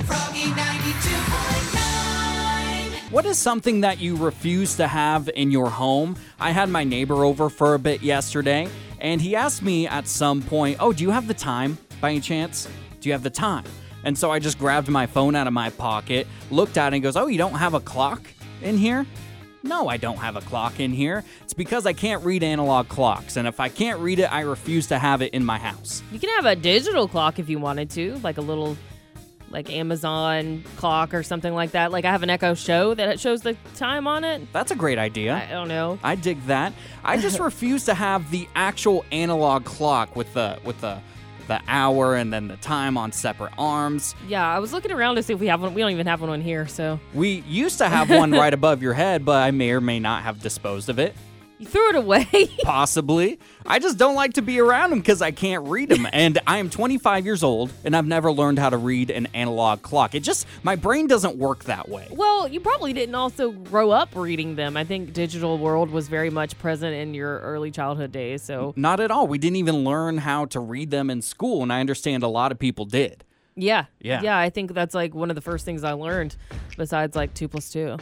What 3.11 3.25
is 3.25 3.37
something 3.37 3.81
that 3.81 3.99
you 3.99 4.15
refuse 4.15 4.75
to 4.77 4.87
have 4.87 5.29
in 5.35 5.51
your 5.51 5.69
home? 5.69 6.15
I 6.39 6.51
had 6.51 6.69
my 6.69 6.83
neighbor 6.83 7.25
over 7.25 7.49
for 7.49 7.73
a 7.73 7.79
bit 7.79 8.01
yesterday, 8.01 8.69
and 8.99 9.19
he 9.19 9.35
asked 9.35 9.61
me 9.61 9.85
at 9.87 10.07
some 10.07 10.41
point, 10.41 10.77
Oh, 10.79 10.93
do 10.93 11.03
you 11.03 11.09
have 11.09 11.27
the 11.27 11.33
time 11.33 11.77
by 11.99 12.11
any 12.11 12.21
chance? 12.21 12.69
Do 13.01 13.09
you 13.09 13.13
have 13.13 13.23
the 13.23 13.29
time? 13.29 13.65
And 14.03 14.17
so 14.17 14.31
I 14.31 14.39
just 14.39 14.57
grabbed 14.57 14.87
my 14.87 15.05
phone 15.07 15.35
out 15.35 15.45
of 15.47 15.53
my 15.53 15.69
pocket, 15.71 16.25
looked 16.49 16.77
at 16.77 16.93
it, 16.93 16.95
and 16.95 17.03
goes, 17.03 17.17
Oh, 17.17 17.27
you 17.27 17.37
don't 17.37 17.55
have 17.55 17.73
a 17.73 17.79
clock 17.81 18.21
in 18.61 18.77
here? 18.77 19.05
No, 19.63 19.87
I 19.87 19.97
don't 19.97 20.17
have 20.17 20.35
a 20.35 20.41
clock 20.41 20.79
in 20.79 20.91
here. 20.91 21.23
It's 21.43 21.53
because 21.53 21.85
I 21.85 21.93
can't 21.93 22.23
read 22.23 22.43
analog 22.43 22.87
clocks, 22.89 23.37
and 23.37 23.47
if 23.47 23.59
I 23.59 23.69
can't 23.69 23.99
read 23.99 24.19
it, 24.19 24.31
I 24.31 24.41
refuse 24.41 24.87
to 24.87 24.97
have 24.97 25.21
it 25.21 25.33
in 25.33 25.45
my 25.45 25.59
house. 25.59 26.01
You 26.11 26.19
can 26.19 26.29
have 26.29 26.45
a 26.45 26.55
digital 26.55 27.07
clock 27.07 27.37
if 27.39 27.49
you 27.49 27.59
wanted 27.59 27.89
to, 27.91 28.15
like 28.23 28.37
a 28.37 28.41
little 28.41 28.75
like 29.51 29.69
Amazon 29.71 30.63
clock 30.77 31.13
or 31.13 31.23
something 31.23 31.53
like 31.53 31.71
that. 31.71 31.91
Like 31.91 32.05
I 32.05 32.11
have 32.11 32.23
an 32.23 32.29
Echo 32.29 32.53
Show 32.53 32.93
that 32.95 33.19
shows 33.19 33.41
the 33.41 33.55
time 33.75 34.07
on 34.07 34.23
it. 34.23 34.41
That's 34.53 34.71
a 34.71 34.75
great 34.75 34.97
idea. 34.97 35.35
I 35.35 35.51
don't 35.51 35.67
know. 35.67 35.99
I 36.03 36.15
dig 36.15 36.41
that. 36.45 36.73
I 37.03 37.17
just 37.17 37.39
refuse 37.49 37.85
to 37.85 37.93
have 37.93 38.31
the 38.31 38.47
actual 38.55 39.05
analog 39.11 39.65
clock 39.65 40.15
with 40.15 40.33
the 40.33 40.59
with 40.63 40.79
the 40.81 40.99
the 41.47 41.61
hour 41.67 42.15
and 42.15 42.31
then 42.31 42.47
the 42.47 42.57
time 42.57 42.97
on 42.97 43.11
separate 43.11 43.53
arms. 43.57 44.15
Yeah, 44.27 44.47
I 44.47 44.59
was 44.59 44.73
looking 44.73 44.91
around 44.91 45.15
to 45.15 45.23
see 45.23 45.33
if 45.33 45.39
we 45.39 45.47
have 45.47 45.61
one. 45.61 45.73
We 45.73 45.81
don't 45.81 45.91
even 45.91 46.07
have 46.07 46.21
one 46.21 46.29
on 46.29 46.41
here, 46.41 46.67
so 46.67 46.99
We 47.13 47.43
used 47.47 47.77
to 47.79 47.89
have 47.89 48.09
one 48.09 48.31
right 48.43 48.53
above 48.53 48.81
your 48.81 48.93
head, 48.93 49.25
but 49.25 49.41
I 49.43 49.51
may 49.51 49.71
or 49.71 49.81
may 49.81 49.99
not 49.99 50.23
have 50.23 50.41
disposed 50.41 50.89
of 50.89 50.99
it. 50.99 51.15
You 51.61 51.67
threw 51.67 51.89
it 51.89 51.95
away. 51.95 52.25
Possibly. 52.63 53.39
I 53.65 53.77
just 53.79 53.97
don't 53.99 54.15
like 54.15 54.33
to 54.33 54.41
be 54.41 54.59
around 54.59 54.89
them 54.89 54.99
because 54.99 55.21
I 55.21 55.29
can't 55.31 55.67
read 55.67 55.89
them. 55.89 56.07
And 56.13 56.39
I 56.47 56.57
am 56.57 56.69
25 56.69 57.25
years 57.25 57.43
old 57.43 57.71
and 57.85 57.95
I've 57.95 58.05
never 58.07 58.31
learned 58.31 58.57
how 58.59 58.69
to 58.71 58.77
read 58.77 59.11
an 59.11 59.27
analog 59.33 59.81
clock. 59.83 60.15
It 60.15 60.21
just, 60.21 60.47
my 60.63 60.75
brain 60.75 61.05
doesn't 61.07 61.37
work 61.37 61.65
that 61.65 61.87
way. 61.87 62.07
well, 62.11 62.47
you 62.47 62.59
probably 62.59 62.93
didn't 62.93 63.15
also 63.15 63.51
grow 63.51 63.91
up 63.91 64.09
reading 64.15 64.55
them. 64.55 64.75
I 64.75 64.83
think 64.83 65.13
digital 65.13 65.57
world 65.59 65.91
was 65.91 66.07
very 66.07 66.29
much 66.31 66.57
present 66.57 66.95
in 66.95 67.13
your 67.13 67.39
early 67.41 67.69
childhood 67.71 68.11
days. 68.11 68.41
So 68.41 68.73
Not 68.75 68.99
at 68.99 69.11
all. 69.11 69.27
We 69.27 69.37
didn't 69.37 69.57
even 69.57 69.83
learn 69.83 70.17
how 70.17 70.45
to 70.45 70.59
read 70.59 70.89
them 70.89 71.09
in 71.11 71.21
school. 71.21 71.61
And 71.61 71.71
I 71.71 71.79
understand 71.79 72.23
a 72.23 72.27
lot 72.27 72.51
of 72.51 72.57
people 72.57 72.85
did. 72.85 73.23
yeah, 73.55 73.85
Yeah. 73.99 74.21
yeah. 74.23 74.37
I 74.37 74.49
think 74.49 74.73
that's 74.73 74.95
like 74.95 75.13
one 75.13 75.29
of 75.29 75.35
the 75.35 75.41
first 75.41 75.63
things 75.65 75.83
I 75.83 75.91
learned, 75.93 76.35
besides 76.77 77.15
like 77.15 77.33
two 77.35 77.47
plus 77.47 77.69
two, 77.69 77.97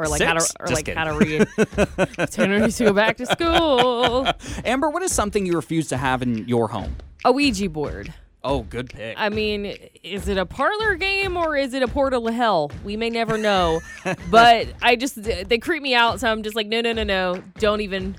or 0.00 0.08
like 0.08 0.22
how 0.22 0.34
to 0.34 0.40
Six? 0.40 0.54
or 0.58 0.66
Just 0.66 0.86
like 0.86 0.96
how 0.96 1.04
to 1.04 1.12
read. 1.12 2.30
Tanner 2.30 2.58
needs 2.60 2.76
to 2.78 2.84
go 2.84 2.92
back 2.92 3.16
to 3.18 3.26
school. 3.26 4.26
Amber, 4.64 4.88
what 4.90 5.02
is 5.02 5.12
something 5.12 5.44
you 5.46 5.52
refuse 5.54 5.88
to 5.88 5.96
have 5.96 6.22
in 6.22 6.48
your 6.48 6.68
home? 6.68 6.96
A 7.24 7.32
Ouija 7.32 7.68
board. 7.68 8.12
Oh, 8.42 8.62
good 8.62 8.88
pick. 8.88 9.16
I 9.18 9.28
mean, 9.28 9.76
is 10.02 10.26
it 10.26 10.38
a 10.38 10.46
parlor 10.46 10.94
game 10.94 11.36
or 11.36 11.56
is 11.56 11.74
it 11.74 11.82
a 11.82 11.88
portal 11.88 12.24
to 12.26 12.32
hell? 12.32 12.70
We 12.84 12.96
may 12.96 13.10
never 13.10 13.36
know. 13.36 13.82
but 14.30 14.68
I 14.80 14.96
just 14.96 15.22
they 15.22 15.58
creep 15.58 15.82
me 15.82 15.94
out, 15.94 16.20
so 16.20 16.30
I'm 16.30 16.42
just 16.42 16.56
like, 16.56 16.66
no, 16.66 16.80
no, 16.80 16.92
no, 16.94 17.04
no, 17.04 17.42
don't 17.58 17.82
even, 17.82 18.16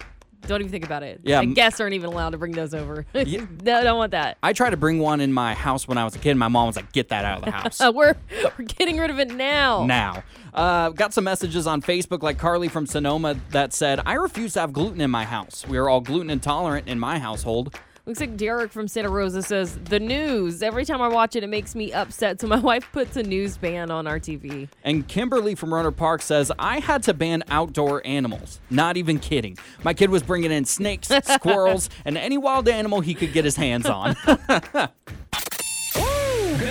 Don't 0.47 0.59
even 0.61 0.71
think 0.71 0.85
about 0.85 1.03
it. 1.03 1.21
Yeah, 1.23 1.41
And 1.41 1.55
guests 1.55 1.79
aren't 1.79 1.93
even 1.93 2.09
allowed 2.09 2.31
to 2.31 2.37
bring 2.37 2.51
those 2.51 2.73
over. 2.73 3.05
no, 3.13 3.21
I 3.23 3.83
don't 3.83 3.97
want 3.97 4.11
that. 4.11 4.37
I 4.41 4.53
tried 4.53 4.71
to 4.71 4.77
bring 4.77 4.99
one 4.99 5.21
in 5.21 5.31
my 5.31 5.53
house 5.53 5.87
when 5.87 5.97
I 5.97 6.03
was 6.03 6.15
a 6.15 6.19
kid. 6.19 6.35
My 6.35 6.47
mom 6.47 6.67
was 6.67 6.75
like, 6.75 6.91
"Get 6.91 7.09
that 7.09 7.25
out 7.25 7.39
of 7.39 7.45
the 7.45 7.51
house." 7.59 7.79
We're 7.79 8.15
we're 8.57 8.65
getting 8.65 8.97
rid 8.97 9.09
of 9.11 9.19
it 9.19 9.31
now. 9.33 9.85
now. 9.85 10.23
Uh, 10.53 10.89
got 10.89 11.13
some 11.13 11.23
messages 11.23 11.65
on 11.67 11.81
Facebook, 11.81 12.21
like 12.23 12.37
Carly 12.37 12.67
from 12.67 12.85
Sonoma, 12.85 13.37
that 13.51 13.71
said, 13.73 14.01
I 14.05 14.13
refuse 14.15 14.53
to 14.53 14.59
have 14.61 14.73
gluten 14.73 14.99
in 14.99 15.09
my 15.09 15.23
house. 15.23 15.65
We 15.65 15.77
are 15.77 15.87
all 15.87 16.01
gluten 16.01 16.29
intolerant 16.29 16.87
in 16.89 16.99
my 16.99 17.19
household. 17.19 17.73
Looks 18.05 18.19
like 18.19 18.35
Derek 18.35 18.71
from 18.71 18.87
Santa 18.87 19.09
Rosa 19.09 19.43
says 19.43 19.77
the 19.83 19.99
news. 19.99 20.63
Every 20.63 20.85
time 20.85 21.03
I 21.03 21.07
watch 21.07 21.35
it, 21.35 21.43
it 21.43 21.47
makes 21.47 21.75
me 21.75 21.93
upset. 21.93 22.41
So 22.41 22.47
my 22.47 22.57
wife 22.59 22.87
puts 22.91 23.15
a 23.15 23.21
news 23.21 23.57
ban 23.57 23.91
on 23.91 24.07
our 24.07 24.19
TV. 24.19 24.67
And 24.83 25.07
Kimberly 25.07 25.53
from 25.53 25.69
Rohnert 25.69 25.97
Park 25.97 26.23
says, 26.23 26.51
I 26.57 26.79
had 26.79 27.03
to 27.03 27.13
ban 27.13 27.43
outdoor 27.49 28.01
animals. 28.05 28.59
Not 28.71 28.97
even 28.97 29.19
kidding. 29.19 29.55
My 29.83 29.93
kid 29.93 30.09
was 30.09 30.23
bringing 30.23 30.51
in 30.51 30.65
snakes, 30.65 31.11
squirrels, 31.23 31.91
and 32.03 32.17
any 32.17 32.39
wild 32.39 32.67
animal 32.67 33.01
he 33.01 33.13
could 33.13 33.33
get 33.33 33.45
his 33.45 33.55
hands 33.55 33.85
on. 33.85 34.15
Good 34.25 34.39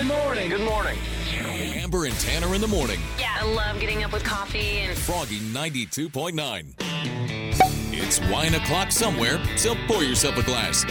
morning. 0.05 0.49
Good 0.49 0.65
morning. 0.65 0.97
Amber 1.37 2.05
and 2.05 2.15
Tanner 2.19 2.53
in 2.55 2.61
the 2.61 2.67
morning. 2.67 2.99
Yeah, 3.19 3.37
I 3.41 3.45
love 3.45 3.79
getting 3.79 4.03
up 4.03 4.11
with 4.13 4.23
coffee 4.23 4.79
and 4.79 4.97
Froggy 4.97 5.39
92.9. 5.39 7.80
It's 8.11 8.19
wine 8.29 8.55
o'clock 8.55 8.91
somewhere, 8.91 9.39
so 9.55 9.73
pour 9.87 10.03
yourself 10.03 10.35
a 10.35 10.43
glass. 10.43 10.83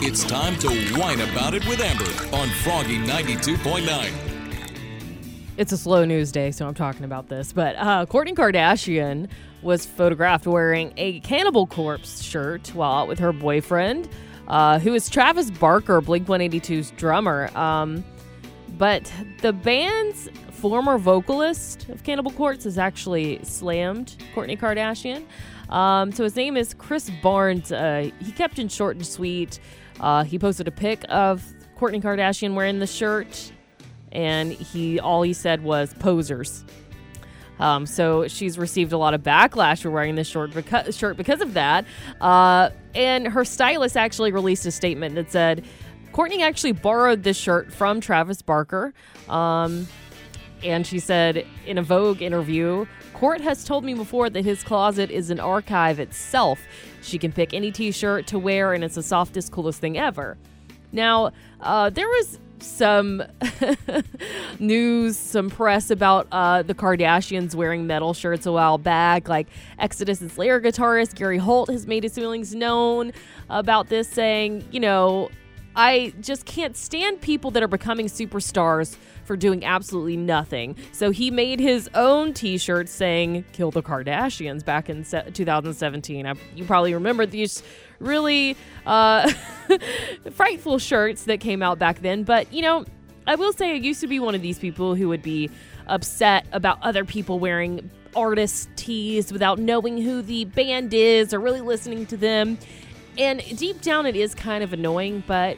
It's 0.00 0.22
time 0.22 0.54
to 0.60 0.68
whine 0.96 1.20
about 1.20 1.54
it 1.54 1.66
with 1.66 1.80
Amber 1.80 2.04
on 2.36 2.48
Froggy 2.62 2.98
92.9. 2.98 4.12
It's 5.56 5.72
a 5.72 5.76
slow 5.76 6.04
news 6.04 6.30
day, 6.30 6.52
so 6.52 6.68
I'm 6.68 6.74
talking 6.74 7.04
about 7.04 7.28
this. 7.28 7.52
But 7.52 7.74
uh, 7.74 8.06
Kourtney 8.06 8.32
Kardashian 8.32 9.28
was 9.60 9.86
photographed 9.86 10.46
wearing 10.46 10.92
a 10.96 11.18
Cannibal 11.18 11.66
Corpse 11.66 12.22
shirt 12.22 12.72
while 12.76 12.92
out 12.92 13.08
with 13.08 13.18
her 13.18 13.32
boyfriend, 13.32 14.08
uh, 14.46 14.78
who 14.78 14.94
is 14.94 15.08
Travis 15.10 15.50
Barker, 15.50 16.00
Blink 16.00 16.28
182's 16.28 16.92
drummer. 16.92 17.50
Um, 17.58 18.04
but 18.78 19.12
the 19.42 19.52
band's 19.52 20.28
former 20.68 20.98
vocalist 20.98 21.88
of 21.88 22.02
Cannibal 22.02 22.30
Corpse 22.32 22.64
has 22.64 22.78
actually 22.78 23.38
slammed 23.44 24.16
Kourtney 24.34 24.58
Kardashian. 24.58 25.24
Um, 25.72 26.12
so 26.12 26.24
his 26.24 26.36
name 26.36 26.56
is 26.56 26.74
Chris 26.74 27.10
Barnes. 27.22 27.72
Uh, 27.72 28.10
he 28.20 28.32
kept 28.32 28.58
it 28.58 28.70
short 28.70 28.96
and 28.96 29.06
sweet. 29.06 29.60
Uh, 30.00 30.24
he 30.24 30.38
posted 30.38 30.68
a 30.68 30.70
pic 30.70 31.04
of 31.08 31.44
Kourtney 31.78 32.02
Kardashian 32.02 32.54
wearing 32.54 32.78
the 32.78 32.86
shirt, 32.86 33.52
and 34.12 34.52
he 34.52 35.00
all 35.00 35.22
he 35.22 35.32
said 35.32 35.62
was 35.62 35.94
posers. 35.94 36.64
Um, 37.58 37.86
so 37.86 38.28
she's 38.28 38.58
received 38.58 38.92
a 38.92 38.98
lot 38.98 39.14
of 39.14 39.22
backlash 39.22 39.82
for 39.82 39.90
wearing 39.90 40.14
this 40.14 40.28
short 40.28 40.50
beca- 40.50 40.96
shirt 40.96 41.16
because 41.16 41.40
of 41.40 41.54
that. 41.54 41.86
Uh, 42.20 42.70
and 42.94 43.28
her 43.28 43.44
stylist 43.44 43.96
actually 43.96 44.32
released 44.32 44.66
a 44.66 44.70
statement 44.70 45.14
that 45.14 45.30
said 45.30 45.64
Kourtney 46.12 46.40
actually 46.40 46.72
borrowed 46.72 47.22
this 47.22 47.36
shirt 47.36 47.72
from 47.72 48.00
Travis 48.00 48.42
Barker. 48.42 48.92
Um, 49.28 49.86
and 50.62 50.86
she 50.86 50.98
said 50.98 51.46
in 51.66 51.78
a 51.78 51.82
Vogue 51.82 52.22
interview, 52.22 52.86
Court 53.12 53.40
has 53.40 53.64
told 53.64 53.84
me 53.84 53.94
before 53.94 54.28
that 54.30 54.44
his 54.44 54.62
closet 54.62 55.10
is 55.10 55.30
an 55.30 55.40
archive 55.40 55.98
itself. 55.98 56.60
She 57.02 57.18
can 57.18 57.32
pick 57.32 57.54
any 57.54 57.72
t 57.72 57.90
shirt 57.90 58.26
to 58.28 58.38
wear, 58.38 58.74
and 58.74 58.84
it's 58.84 58.96
the 58.96 59.02
softest, 59.02 59.52
coolest 59.52 59.80
thing 59.80 59.96
ever. 59.96 60.36
Now, 60.92 61.32
uh, 61.60 61.90
there 61.90 62.08
was 62.08 62.38
some 62.58 63.22
news, 64.58 65.16
some 65.16 65.50
press 65.50 65.90
about 65.90 66.26
uh, 66.32 66.62
the 66.62 66.74
Kardashians 66.74 67.54
wearing 67.54 67.86
metal 67.86 68.14
shirts 68.14 68.46
a 68.46 68.52
while 68.52 68.78
back. 68.78 69.28
Like 69.28 69.48
Exodus 69.78 70.20
and 70.20 70.30
Slayer 70.30 70.60
guitarist 70.60 71.14
Gary 71.14 71.38
Holt 71.38 71.70
has 71.70 71.86
made 71.86 72.02
his 72.02 72.14
feelings 72.14 72.54
known 72.54 73.12
about 73.50 73.88
this, 73.88 74.08
saying, 74.08 74.66
you 74.70 74.80
know, 74.80 75.30
I 75.76 76.14
just 76.20 76.46
can't 76.46 76.74
stand 76.74 77.20
people 77.20 77.50
that 77.52 77.62
are 77.62 77.68
becoming 77.68 78.06
superstars 78.06 78.96
for 79.24 79.36
doing 79.36 79.64
absolutely 79.64 80.16
nothing. 80.16 80.76
So 80.92 81.10
he 81.10 81.30
made 81.30 81.60
his 81.60 81.90
own 81.94 82.32
t 82.32 82.56
shirt 82.56 82.88
saying, 82.88 83.44
Kill 83.52 83.70
the 83.70 83.82
Kardashians 83.82 84.64
back 84.64 84.88
in 84.88 85.04
2017. 85.04 86.26
I, 86.26 86.34
you 86.54 86.64
probably 86.64 86.94
remember 86.94 87.26
these 87.26 87.62
really 87.98 88.56
uh, 88.86 89.30
frightful 90.32 90.78
shirts 90.78 91.24
that 91.24 91.40
came 91.40 91.62
out 91.62 91.78
back 91.78 92.00
then. 92.00 92.24
But, 92.24 92.50
you 92.52 92.62
know, 92.62 92.86
I 93.26 93.34
will 93.34 93.52
say 93.52 93.72
I 93.72 93.74
used 93.74 94.00
to 94.00 94.06
be 94.06 94.18
one 94.18 94.34
of 94.34 94.40
these 94.40 94.58
people 94.58 94.94
who 94.94 95.08
would 95.08 95.22
be 95.22 95.50
upset 95.88 96.46
about 96.52 96.78
other 96.82 97.04
people 97.04 97.38
wearing 97.38 97.90
artist 98.16 98.70
tees 98.76 99.30
without 99.30 99.58
knowing 99.58 100.00
who 100.00 100.22
the 100.22 100.46
band 100.46 100.94
is 100.94 101.34
or 101.34 101.38
really 101.38 101.60
listening 101.60 102.06
to 102.06 102.16
them. 102.16 102.56
And 103.18 103.42
deep 103.56 103.80
down, 103.80 104.06
it 104.06 104.16
is 104.16 104.34
kind 104.34 104.62
of 104.62 104.72
annoying, 104.72 105.22
but 105.26 105.56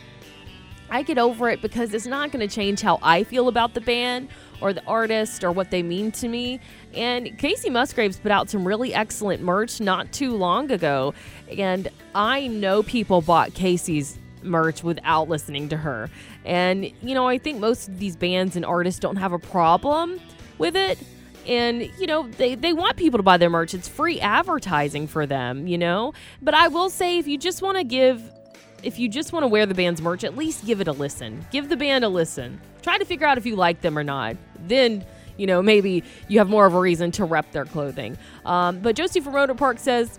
I 0.91 1.03
get 1.03 1.19
over 1.19 1.51
it 1.51 1.61
because 1.61 1.93
it's 1.93 2.07
not 2.07 2.31
going 2.33 2.47
to 2.47 2.53
change 2.53 2.81
how 2.81 2.99
I 3.03 3.25
feel 3.25 3.49
about 3.49 3.75
the 3.75 3.81
band 3.81 4.29
or 4.61 4.73
the 4.73 4.85
artist 4.87 5.45
or 5.45 5.53
what 5.53 5.71
they 5.71 5.83
mean 5.83 6.11
to 6.13 6.29
me. 6.29 6.61
And 6.95 7.39
Kacey 7.39 7.71
Musgraves 7.71 8.19
put 8.19 8.31
out 8.31 8.49
some 8.49 8.67
really 8.67 8.95
excellent 8.95 9.43
merch 9.43 9.81
not 9.81 10.13
too 10.13 10.35
long 10.35 10.71
ago. 10.71 11.15
And 11.57 11.89
I 12.15 12.47
know 12.47 12.83
people 12.83 13.21
bought 13.21 13.51
Kacey's 13.51 14.19
merch 14.43 14.83
without 14.83 15.29
listening 15.29 15.69
to 15.69 15.77
her. 15.77 16.09
And, 16.45 16.91
you 17.03 17.15
know, 17.15 17.29
I 17.29 17.39
think 17.39 17.59
most 17.59 17.89
of 17.89 17.99
these 17.99 18.17
bands 18.17 18.57
and 18.57 18.65
artists 18.65 19.01
don't 19.01 19.17
have 19.17 19.33
a 19.33 19.39
problem 19.39 20.21
with 20.59 20.77
it 20.77 20.99
and 21.49 21.83
you 21.99 22.07
know 22.07 22.29
they, 22.29 22.55
they 22.55 22.73
want 22.73 22.97
people 22.97 23.19
to 23.19 23.23
buy 23.23 23.37
their 23.37 23.51
merch. 23.51 23.75
It's 23.75 23.89
free 23.89 24.21
advertising 24.21 25.07
for 25.07 25.27
them 25.27 25.67
you 25.67 25.79
know? 25.79 26.13
But 26.43 26.55
i 26.55 26.69
will 26.69 26.91
say 26.91 27.19
if 27.19 27.27
you 27.27 27.39
just 27.39 27.63
want 27.63 27.79
to 27.79 27.85
give 27.85 28.23
if 28.83 28.99
you 28.99 29.09
just 29.09 29.33
want 29.33 29.43
to 29.43 29.49
wear 29.49 29.67
the 29.67 29.75
band's 29.75 30.01
merch 30.01 30.23
at 30.23 30.37
least 30.37 30.65
give 30.65 30.81
it 30.81 30.87
a 30.87 30.93
listen. 30.93 31.45
Give 31.51 31.69
the 31.69 31.77
band 31.77 32.05
a 32.05 32.09
listen. 32.09 32.61
Try 32.83 32.99
to 32.99 33.05
figure 33.05 33.27
out 33.27 33.39
if 33.39 33.47
you 33.47 33.57
like 33.57 33.81
them 33.81 33.99
or 33.99 34.05
not. 34.05 34.37
Then 34.67 35.05
you 35.37 35.47
know 35.47 35.63
maybe 35.63 36.05
you 36.29 36.39
have 36.39 36.49
more 36.49 36.67
of 36.67 36.75
a 36.75 36.81
reason 36.81 37.11
to 37.13 37.25
rep 37.25 37.51
their 37.53 37.65
clothing. 37.65 38.19
Um, 38.45 38.81
but 38.81 38.95
josie 38.95 39.21
from 39.21 39.35
Rohnert 39.35 39.57
Park 39.57 39.79
says 39.79 40.19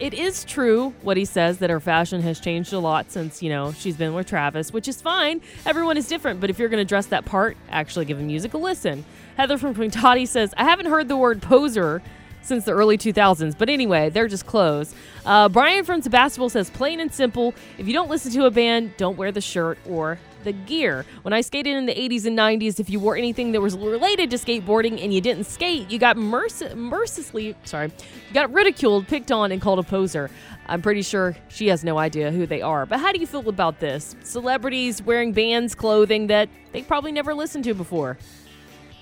it 0.00 0.12
is 0.12 0.44
true 0.44 0.92
what 1.02 1.16
he 1.16 1.24
says 1.24 1.58
that 1.58 1.70
her 1.70 1.78
fashion 1.78 2.20
has 2.22 2.40
changed 2.40 2.72
a 2.72 2.80
lot 2.80 3.12
since 3.12 3.42
you 3.42 3.48
know 3.48 3.72
she's 3.72 3.96
been 3.96 4.12
with 4.12 4.26
Travis, 4.26 4.72
which 4.72 4.88
is 4.88 5.00
fine. 5.00 5.40
Everyone 5.64 5.96
is 5.96 6.08
different, 6.08 6.40
but 6.40 6.50
if 6.50 6.58
you're 6.58 6.68
going 6.68 6.80
to 6.80 6.88
dress 6.88 7.06
that 7.06 7.24
part, 7.24 7.56
actually 7.70 8.04
give 8.04 8.18
the 8.18 8.24
music 8.24 8.54
a 8.54 8.58
listen. 8.58 9.04
Heather 9.36 9.58
from 9.58 9.74
Cotati 9.74 10.26
says, 10.26 10.54
"I 10.56 10.64
haven't 10.64 10.86
heard 10.86 11.08
the 11.08 11.16
word 11.16 11.42
poser." 11.42 12.02
Since 12.42 12.66
the 12.66 12.72
early 12.72 12.98
2000s. 12.98 13.54
But 13.56 13.70
anyway, 13.70 14.10
they're 14.10 14.28
just 14.28 14.44
clothes. 14.44 14.94
Uh, 15.24 15.48
Brian 15.48 15.82
from 15.82 16.02
Sebastopol 16.02 16.50
says, 16.50 16.68
plain 16.68 17.00
and 17.00 17.10
simple, 17.10 17.54
if 17.78 17.86
you 17.86 17.94
don't 17.94 18.10
listen 18.10 18.30
to 18.32 18.44
a 18.44 18.50
band, 18.50 18.94
don't 18.98 19.16
wear 19.16 19.32
the 19.32 19.40
shirt 19.40 19.78
or 19.88 20.18
the 20.44 20.52
gear. 20.52 21.06
When 21.22 21.32
I 21.32 21.40
skated 21.40 21.74
in 21.74 21.86
the 21.86 21.94
80s 21.94 22.26
and 22.26 22.38
90s, 22.38 22.78
if 22.78 22.90
you 22.90 23.00
wore 23.00 23.16
anything 23.16 23.52
that 23.52 23.62
was 23.62 23.78
related 23.78 24.30
to 24.30 24.36
skateboarding 24.36 25.02
and 25.02 25.12
you 25.12 25.22
didn't 25.22 25.44
skate, 25.44 25.90
you 25.90 25.98
got 25.98 26.18
merc- 26.18 26.76
mercilessly, 26.76 27.56
sorry, 27.64 27.86
you 28.28 28.34
got 28.34 28.52
ridiculed, 28.52 29.08
picked 29.08 29.32
on, 29.32 29.50
and 29.50 29.62
called 29.62 29.78
a 29.78 29.82
poser. 29.82 30.30
I'm 30.66 30.82
pretty 30.82 31.00
sure 31.00 31.34
she 31.48 31.68
has 31.68 31.82
no 31.82 31.98
idea 31.98 32.30
who 32.30 32.46
they 32.46 32.60
are. 32.60 32.84
But 32.84 33.00
how 33.00 33.12
do 33.12 33.20
you 33.20 33.26
feel 33.26 33.48
about 33.48 33.80
this? 33.80 34.16
Celebrities 34.22 35.02
wearing 35.02 35.32
bands' 35.32 35.74
clothing 35.74 36.26
that 36.26 36.48
they 36.72 36.82
probably 36.82 37.12
never 37.12 37.34
listened 37.34 37.64
to 37.64 37.74
before. 37.74 38.18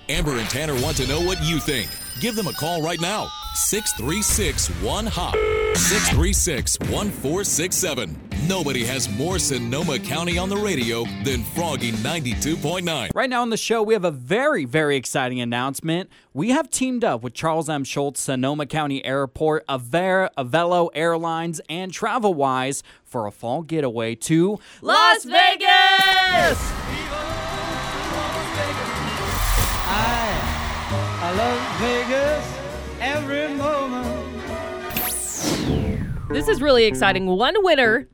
Amber 0.09 0.37
and 0.37 0.49
Tanner 0.49 0.73
want 0.81 0.97
to 0.97 1.07
know 1.07 1.21
what 1.21 1.41
you 1.43 1.59
think. 1.59 1.89
Give 2.19 2.35
them 2.35 2.47
a 2.47 2.53
call 2.53 2.81
right 2.81 2.99
now. 2.99 3.29
636 3.55 4.67
1 4.81 5.05
HOP. 5.05 5.35
636 5.75 6.79
1467. 6.79 8.19
Nobody 8.47 8.83
has 8.83 9.09
more 9.09 9.39
Sonoma 9.39 9.99
County 9.99 10.37
on 10.37 10.49
the 10.49 10.57
radio 10.57 11.05
than 11.23 11.43
Froggy 11.43 11.93
92.9. 11.93 13.11
Right 13.15 13.29
now 13.29 13.41
on 13.41 13.49
the 13.49 13.57
show, 13.57 13.81
we 13.81 13.93
have 13.93 14.03
a 14.03 14.11
very, 14.11 14.65
very 14.65 14.97
exciting 14.97 15.39
announcement. 15.39 16.09
We 16.33 16.49
have 16.49 16.69
teamed 16.69 17.05
up 17.05 17.23
with 17.23 17.33
Charles 17.33 17.69
M. 17.69 17.85
Schulz, 17.85 18.19
Sonoma 18.19 18.65
County 18.65 19.05
Airport, 19.05 19.65
Avera, 19.67 20.29
Avelo 20.37 20.89
Airlines, 20.93 21.61
and 21.69 21.93
TravelWise 21.93 22.83
for 23.05 23.27
a 23.27 23.31
fall 23.31 23.61
getaway 23.61 24.15
to 24.15 24.59
Las 24.81 25.23
Vegas! 25.23 27.02
I 31.33 31.35
love 31.35 31.79
Vegas 31.79 32.45
every 33.01 33.47
moment. 33.55 34.29
This 36.29 36.47
is 36.47 36.61
really 36.61 36.85
exciting. 36.85 37.25
One 37.25 37.55
winner 37.63 38.07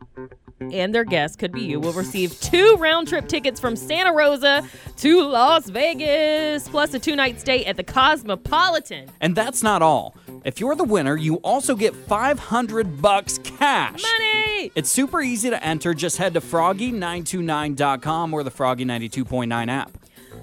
and 0.72 0.96
their 0.96 1.04
guest 1.04 1.38
could 1.38 1.52
be 1.52 1.64
you 1.64 1.82
will 1.82 1.92
receive 1.92 2.40
two 2.40 2.78
round 2.78 3.10
trip 3.10 3.28
tickets 3.28 3.60
from 3.60 3.76
Santa 3.76 4.14
Rosa 4.14 4.66
to 4.98 5.22
Las 5.24 5.70
Vegas, 5.70 6.70
plus 6.70 6.94
a 6.94 7.00
two 7.00 7.18
night 7.18 7.42
stay 7.42 7.66
at 7.66 7.76
the 7.76 7.84
Cosmopolitan. 7.84 9.10
And 9.20 9.36
that's 9.36 9.62
not 9.62 9.82
all. 9.82 10.16
If 10.46 10.62
you're 10.62 10.76
the 10.76 10.86
winner, 10.86 11.18
you 11.18 11.36
also 11.38 11.76
get 11.76 11.94
500 11.94 13.02
bucks 13.02 13.38
cash. 13.40 14.02
Money! 14.02 14.72
It's 14.76 14.90
super 14.90 15.20
easy 15.20 15.50
to 15.50 15.62
enter. 15.62 15.94
Just 15.94 16.16
head 16.16 16.36
to 16.36 16.40
froggy929.com 16.40 18.34
or 18.34 18.44
the 18.44 18.52
Froggy 18.52 18.86
92.9 18.86 19.68
app. 19.70 19.92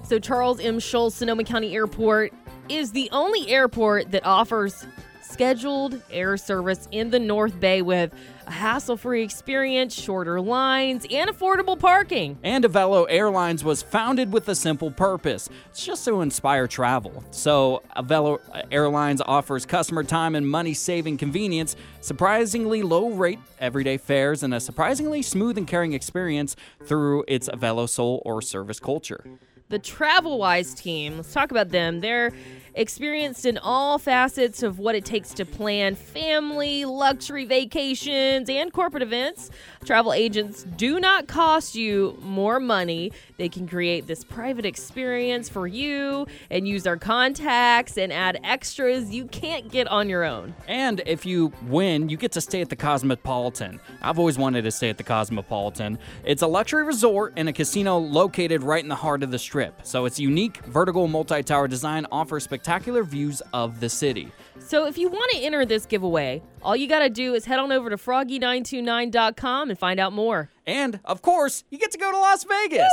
So, 0.03 0.19
Charles 0.19 0.59
M. 0.59 0.79
Schulz, 0.79 1.15
Sonoma 1.15 1.43
County 1.43 1.75
Airport, 1.75 2.31
is 2.69 2.91
the 2.91 3.09
only 3.11 3.49
airport 3.49 4.11
that 4.11 4.25
offers 4.25 4.85
scheduled 5.21 6.01
air 6.09 6.37
service 6.37 6.87
in 6.91 7.09
the 7.09 7.19
North 7.19 7.59
Bay 7.59 7.81
with 7.81 8.13
a 8.47 8.51
hassle 8.51 8.97
free 8.97 9.23
experience, 9.23 9.93
shorter 9.93 10.39
lines, 10.39 11.05
and 11.11 11.29
affordable 11.29 11.77
parking. 11.77 12.37
And 12.43 12.65
Airlines 12.65 13.63
was 13.63 13.83
founded 13.83 14.31
with 14.31 14.47
a 14.47 14.55
simple 14.55 14.89
purpose. 14.89 15.49
It's 15.69 15.85
just 15.85 16.05
to 16.05 16.21
inspire 16.21 16.65
travel. 16.65 17.23
So, 17.31 17.83
Avelo 17.95 18.39
Airlines 18.71 19.21
offers 19.21 19.65
customer 19.65 20.03
time 20.03 20.33
and 20.33 20.47
money 20.47 20.73
saving 20.73 21.17
convenience, 21.17 21.75
surprisingly 22.01 22.81
low 22.81 23.09
rate 23.09 23.39
everyday 23.59 23.97
fares, 23.97 24.43
and 24.43 24.53
a 24.53 24.59
surprisingly 24.59 25.21
smooth 25.21 25.57
and 25.57 25.67
caring 25.67 25.93
experience 25.93 26.55
through 26.85 27.25
its 27.27 27.49
Avelo 27.49 27.87
soul 27.87 28.21
or 28.25 28.41
service 28.41 28.79
culture. 28.79 29.23
The 29.69 29.79
TravelWise 29.79 30.77
team, 30.77 31.17
let's 31.17 31.33
talk 31.33 31.51
about 31.51 31.69
them. 31.69 31.99
They're 31.99 32.31
experienced 32.77 33.45
in 33.45 33.57
all 33.57 33.97
facets 33.97 34.61
of 34.61 34.77
what 34.77 34.93
it 34.93 35.03
takes 35.03 35.33
to 35.33 35.45
plan 35.45 35.95
family, 35.95 36.85
luxury 36.85 37.43
vacations, 37.43 38.49
and 38.49 38.71
corporate 38.71 39.01
events. 39.01 39.49
Travel 39.83 40.13
agents 40.13 40.63
do 40.63 40.99
not 40.99 41.27
cost 41.27 41.73
you 41.73 42.17
more 42.21 42.59
money. 42.59 43.11
They 43.37 43.49
can 43.49 43.67
create 43.67 44.05
this 44.05 44.23
private 44.23 44.65
experience 44.65 45.49
for 45.49 45.65
you 45.65 46.27
and 46.51 46.67
use 46.67 46.83
their 46.83 46.97
contacts 46.97 47.97
and 47.97 48.13
add 48.13 48.39
extras 48.43 49.09
you 49.09 49.25
can't 49.25 49.71
get 49.71 49.87
on 49.87 50.07
your 50.07 50.23
own. 50.23 50.53
And 50.67 51.01
if 51.05 51.25
you 51.25 51.51
win, 51.63 52.09
you 52.09 52.17
get 52.17 52.31
to 52.33 52.41
stay 52.41 52.61
at 52.61 52.69
the 52.69 52.75
Cosmopolitan. 52.75 53.79
I've 54.01 54.19
always 54.19 54.37
wanted 54.37 54.63
to 54.63 54.71
stay 54.71 54.89
at 54.89 54.97
the 54.97 55.03
Cosmopolitan. 55.03 55.97
It's 56.23 56.43
a 56.43 56.47
luxury 56.47 56.83
resort 56.83 57.33
and 57.37 57.49
a 57.49 57.53
casino 57.53 57.97
located 57.97 58.61
right 58.61 58.83
in 58.83 58.89
the 58.89 58.95
heart 58.95 59.23
of 59.23 59.31
the 59.31 59.39
strip. 59.39 59.79
So 59.83 60.05
its 60.05 60.19
unique 60.19 60.63
vertical 60.65 61.07
multi 61.07 61.41
tower 61.41 61.67
design 61.67 62.05
offers 62.11 62.43
spectacular 62.43 62.66
views 63.03 63.41
of 63.53 63.79
the 63.79 63.89
city. 63.89 64.31
So 64.59 64.85
if 64.85 64.97
you 64.97 65.09
want 65.09 65.31
to 65.31 65.39
enter 65.39 65.65
this 65.65 65.85
giveaway, 65.85 66.41
all 66.61 66.75
you 66.75 66.87
got 66.87 66.99
to 66.99 67.09
do 67.09 67.33
is 67.33 67.45
head 67.45 67.59
on 67.59 67.71
over 67.71 67.89
to 67.89 67.97
froggy929.com 67.97 69.69
and 69.69 69.79
find 69.79 69.99
out 69.99 70.13
more. 70.13 70.49
And, 70.65 70.99
of 71.05 71.21
course, 71.21 71.63
you 71.69 71.77
get 71.77 71.91
to 71.91 71.97
go 71.97 72.11
to 72.11 72.17
Las 72.17 72.43
Vegas. 72.43 72.91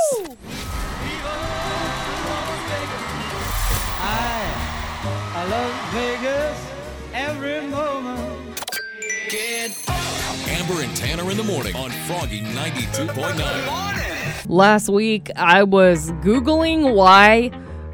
I, 4.06 5.32
I 5.34 5.46
love 5.50 5.74
Vegas 5.92 6.70
every 7.12 7.62
moment. 7.68 8.30
Amber 10.46 10.82
and 10.82 10.94
Tanner 10.96 11.28
in 11.30 11.36
the 11.36 11.42
morning 11.42 11.74
on 11.74 11.90
Froggy 12.06 12.42
92.9. 12.42 14.48
Last 14.48 14.88
week, 14.88 15.30
I 15.34 15.64
was 15.64 16.12
Googling 16.22 16.94
why 16.94 17.50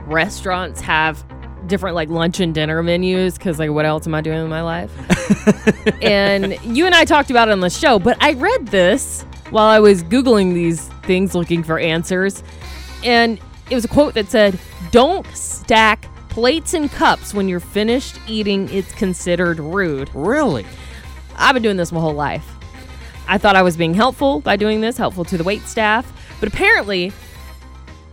restaurants 0.07 0.83
have 0.83 1.25
different 1.71 1.95
like 1.95 2.11
lunch 2.11 2.41
and 2.41 2.55
dinner 2.55 2.83
menus 2.83 3.39
because 3.39 3.59
like 3.59 3.71
what 3.71 3.87
else 3.87 4.07
am 4.07 4.15
I 4.15 4.21
doing 4.21 4.41
in 4.43 4.49
my 4.49 4.63
life? 4.63 4.93
and 6.03 6.59
you 6.65 6.85
and 6.85 6.95
I 6.95 7.05
talked 7.05 7.31
about 7.31 7.49
it 7.49 7.53
on 7.53 7.61
the 7.61 7.71
show, 7.71 7.99
but 7.99 8.23
I 8.23 8.33
read 8.35 8.67
this 8.67 9.23
while 9.51 9.67
I 9.67 9.81
was 9.81 10.03
Googling 10.05 10.53
these 10.53 10.89
things 11.05 11.35
looking 11.35 11.63
for 11.63 11.79
answers. 11.79 12.43
And 13.05 13.41
it 13.71 13.75
was 13.75 13.85
a 13.85 13.89
quote 13.89 14.15
that 14.15 14.29
said, 14.29 14.59
Don't 14.91 15.27
stack 15.29 16.07
plates 16.29 16.75
and 16.75 16.91
cups 16.91 17.33
when 17.33 17.49
you're 17.49 17.61
finished 17.61 18.21
eating, 18.27 18.69
it's 18.71 18.93
considered 18.93 19.59
rude. 19.59 20.11
Really? 20.15 20.67
I've 21.37 21.55
been 21.55 21.63
doing 21.63 21.77
this 21.77 21.93
my 21.93 22.01
whole 22.01 22.13
life. 22.13 22.47
I 23.29 23.39
thought 23.39 23.57
I 23.57 23.63
was 23.63 23.77
being 23.77 23.95
helpful 23.95 24.41
by 24.41 24.57
doing 24.57 24.81
this, 24.81 24.97
helpful 24.97 25.25
to 25.27 25.39
the 25.39 25.45
wait 25.45 25.63
staff, 25.63 26.13
but 26.41 26.49
apparently, 26.49 27.13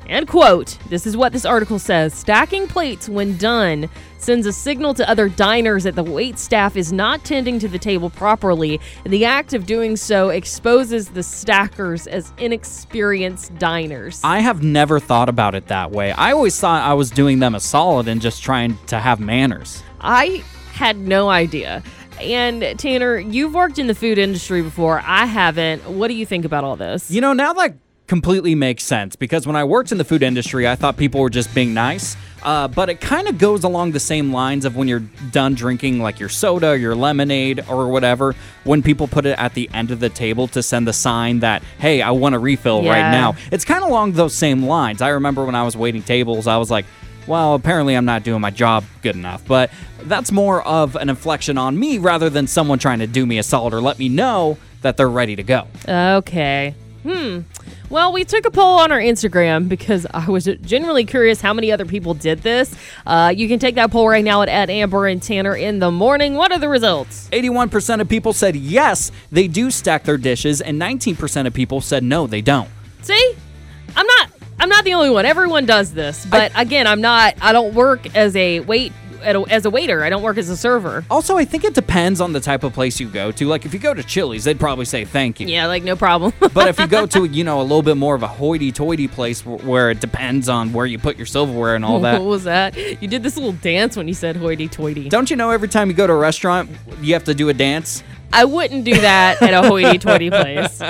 and 0.09 0.27
quote, 0.27 0.77
this 0.89 1.05
is 1.05 1.15
what 1.15 1.33
this 1.33 1.45
article 1.45 1.79
says 1.79 2.13
stacking 2.13 2.67
plates 2.67 3.07
when 3.07 3.37
done 3.37 3.89
sends 4.17 4.47
a 4.47 4.53
signal 4.53 4.93
to 4.95 5.09
other 5.09 5.29
diners 5.29 5.83
that 5.83 5.95
the 5.95 6.03
wait 6.03 6.39
staff 6.39 6.75
is 6.75 6.91
not 6.91 7.23
tending 7.23 7.59
to 7.59 7.67
the 7.67 7.77
table 7.79 8.09
properly, 8.09 8.79
and 9.05 9.13
the 9.13 9.25
act 9.25 9.53
of 9.53 9.65
doing 9.65 9.95
so 9.95 10.29
exposes 10.29 11.09
the 11.09 11.23
stackers 11.23 12.07
as 12.07 12.33
inexperienced 12.37 13.55
diners. 13.57 14.19
I 14.23 14.39
have 14.39 14.63
never 14.63 14.99
thought 14.99 15.29
about 15.29 15.55
it 15.55 15.67
that 15.67 15.91
way. 15.91 16.11
I 16.11 16.31
always 16.31 16.59
thought 16.59 16.81
I 16.81 16.93
was 16.93 17.11
doing 17.11 17.39
them 17.39 17.55
a 17.55 17.59
solid 17.59 18.07
and 18.07 18.21
just 18.21 18.41
trying 18.41 18.77
to 18.87 18.99
have 18.99 19.19
manners. 19.19 19.83
I 20.01 20.43
had 20.71 20.97
no 20.97 21.29
idea. 21.29 21.83
And 22.19 22.79
Tanner, 22.79 23.19
you've 23.19 23.53
worked 23.53 23.77
in 23.77 23.87
the 23.87 23.93
food 23.93 24.17
industry 24.17 24.63
before. 24.63 25.01
I 25.05 25.25
haven't. 25.25 25.87
What 25.87 26.07
do 26.07 26.15
you 26.15 26.25
think 26.25 26.45
about 26.45 26.63
all 26.63 26.75
this? 26.75 27.11
You 27.11 27.21
know, 27.21 27.33
now 27.33 27.53
that 27.53 27.75
completely 28.07 28.55
makes 28.55 28.83
sense 28.83 29.15
because 29.15 29.45
when 29.45 29.55
I 29.55 29.63
worked 29.63 29.91
in 29.91 29.97
the 29.97 30.03
food 30.03 30.23
industry, 30.23 30.67
I 30.67 30.75
thought 30.75 30.97
people 30.97 31.21
were 31.21 31.29
just 31.29 31.53
being 31.53 31.73
nice. 31.73 32.15
Uh, 32.43 32.67
but 32.67 32.89
it 32.89 33.01
kind 33.01 33.27
of 33.27 33.37
goes 33.37 33.63
along 33.63 33.91
the 33.91 33.99
same 33.99 34.31
lines 34.31 34.63
of 34.63 34.75
when 34.77 34.87
you're 34.87 35.03
done 35.31 35.53
drinking, 35.53 35.99
like 35.99 36.19
your 36.19 36.29
soda, 36.29 36.77
your 36.77 36.95
lemonade, 36.95 37.65
or 37.67 37.89
whatever, 37.89 38.35
when 38.63 38.81
people 38.81 39.07
put 39.07 39.25
it 39.25 39.37
at 39.37 39.53
the 39.53 39.69
end 39.73 39.91
of 39.91 39.99
the 39.99 40.07
table 40.07 40.47
to 40.47 40.63
send 40.63 40.87
the 40.87 40.93
sign 40.93 41.39
that, 41.39 41.61
hey, 41.79 42.01
I 42.01 42.11
want 42.11 42.35
a 42.35 42.39
refill 42.39 42.83
right 42.91 43.11
now. 43.11 43.35
It's 43.51 43.65
kind 43.65 43.83
of 43.83 43.89
along 43.89 44.13
those 44.13 44.33
same 44.33 44.63
lines. 44.63 45.01
I 45.01 45.09
remember 45.09 45.43
when 45.43 45.55
I 45.55 45.63
was 45.63 45.75
waiting 45.75 46.03
tables, 46.03 46.47
I 46.47 46.57
was 46.57 46.71
like, 46.71 46.85
well, 47.25 47.55
apparently 47.55 47.95
I'm 47.95 48.05
not 48.05 48.23
doing 48.23 48.39
my 48.39 48.51
job 48.51 48.85
good 49.01 49.15
enough. 49.15 49.45
But 49.45 49.69
that's 50.03 50.31
more 50.31 50.61
of 50.65 50.95
an 50.95 51.09
inflection 51.09 51.57
on 51.57 51.77
me 51.77 51.97
rather 51.97 52.29
than 52.29 52.47
someone 52.47 52.79
trying 52.79 52.99
to 52.99 53.07
do 53.07 53.25
me 53.25 53.39
a 53.39 53.43
solid 53.43 53.73
or 53.73 53.81
let 53.81 53.99
me 53.99 54.07
know 54.07 54.57
that 54.83 54.95
they're 54.95 55.09
ready 55.09 55.35
to 55.35 55.43
go. 55.43 55.67
Okay. 55.85 56.73
Hmm. 57.03 57.41
Well, 57.89 58.11
we 58.11 58.25
took 58.25 58.45
a 58.45 58.51
poll 58.51 58.79
on 58.79 58.91
our 58.91 58.99
Instagram 58.99 59.69
because 59.69 60.05
I 60.13 60.29
was 60.29 60.43
genuinely 60.43 61.05
curious 61.05 61.39
how 61.39 61.53
many 61.53 61.71
other 61.71 61.85
people 61.85 62.13
did 62.13 62.39
this. 62.39 62.75
Uh, 63.05 63.33
you 63.33 63.47
can 63.47 63.59
take 63.59 63.75
that 63.75 63.91
poll 63.91 64.09
right 64.09 64.25
now 64.25 64.41
at, 64.41 64.49
at 64.49 64.69
Amber 64.69 65.07
and 65.07 65.23
Tanner 65.23 65.55
in 65.55 65.79
the 65.79 65.89
morning. 65.89 66.33
What 66.33 66.51
are 66.51 66.59
the 66.59 66.67
results? 66.67 67.29
81% 67.31 68.01
of 68.01 68.09
people 68.09 68.33
said 68.33 68.57
yes, 68.57 69.13
they 69.31 69.47
do 69.47 69.71
stack 69.71 70.03
their 70.03 70.17
dishes, 70.17 70.59
and 70.59 70.81
19% 70.81 71.47
of 71.47 71.53
people 71.53 71.79
said 71.79 72.03
no, 72.03 72.27
they 72.27 72.41
don't. 72.41 72.69
See, 73.03 73.35
I'm 73.95 74.05
not. 74.05 74.31
I'm 74.59 74.69
not 74.69 74.83
the 74.83 74.93
only 74.93 75.09
one. 75.09 75.25
Everyone 75.25 75.65
does 75.65 75.93
this, 75.93 76.25
but 76.25 76.51
again, 76.55 76.87
I'm 76.87 76.99
not. 76.99 77.35
I 77.41 77.53
don't 77.53 77.73
work 77.73 78.15
as 78.15 78.35
a 78.35 78.59
wait 78.61 78.91
a- 79.23 79.49
as 79.51 79.65
a 79.65 79.69
waiter. 79.69 80.03
I 80.03 80.09
don't 80.09 80.21
work 80.21 80.37
as 80.37 80.49
a 80.49 80.57
server. 80.57 81.03
Also, 81.09 81.37
I 81.37 81.45
think 81.45 81.63
it 81.63 81.73
depends 81.73 82.21
on 82.21 82.33
the 82.33 82.39
type 82.39 82.63
of 82.63 82.73
place 82.73 82.99
you 82.99 83.07
go 83.09 83.31
to. 83.31 83.45
Like, 83.47 83.65
if 83.65 83.73
you 83.73 83.79
go 83.79 83.93
to 83.93 84.03
Chili's, 84.03 84.43
they'd 84.43 84.59
probably 84.59 84.85
say 84.85 85.05
thank 85.05 85.39
you. 85.39 85.47
Yeah, 85.47 85.67
like 85.67 85.83
no 85.83 85.95
problem. 85.95 86.33
But 86.53 86.67
if 86.69 86.79
you 86.79 86.87
go 86.87 87.05
to, 87.07 87.25
you 87.37 87.43
know, 87.43 87.61
a 87.61 87.63
little 87.63 87.81
bit 87.83 87.97
more 87.97 88.15
of 88.15 88.23
a 88.23 88.27
hoity-toity 88.27 89.07
place 89.09 89.41
wh- 89.41 89.63
where 89.65 89.91
it 89.91 89.99
depends 89.99 90.49
on 90.49 90.73
where 90.73 90.85
you 90.85 90.97
put 90.97 91.17
your 91.17 91.25
silverware 91.25 91.75
and 91.75 91.85
all 91.85 91.99
that. 92.01 92.19
what 92.21 92.27
was 92.27 92.43
that? 92.45 92.75
You 93.01 93.07
did 93.07 93.21
this 93.23 93.35
little 93.35 93.51
dance 93.53 93.95
when 93.95 94.07
you 94.07 94.13
said 94.13 94.35
hoity-toity. 94.35 95.09
Don't 95.09 95.29
you 95.29 95.35
know 95.35 95.49
every 95.51 95.67
time 95.67 95.89
you 95.89 95.93
go 95.95 96.07
to 96.07 96.13
a 96.13 96.17
restaurant, 96.17 96.69
you 97.01 97.13
have 97.13 97.23
to 97.25 97.33
do 97.35 97.49
a 97.49 97.53
dance? 97.53 98.03
I 98.33 98.45
wouldn't 98.45 98.83
do 98.85 98.93
that 99.01 99.41
at 99.41 99.53
a 99.53 99.67
hoity-toity 99.67 100.29
place. 100.31 100.81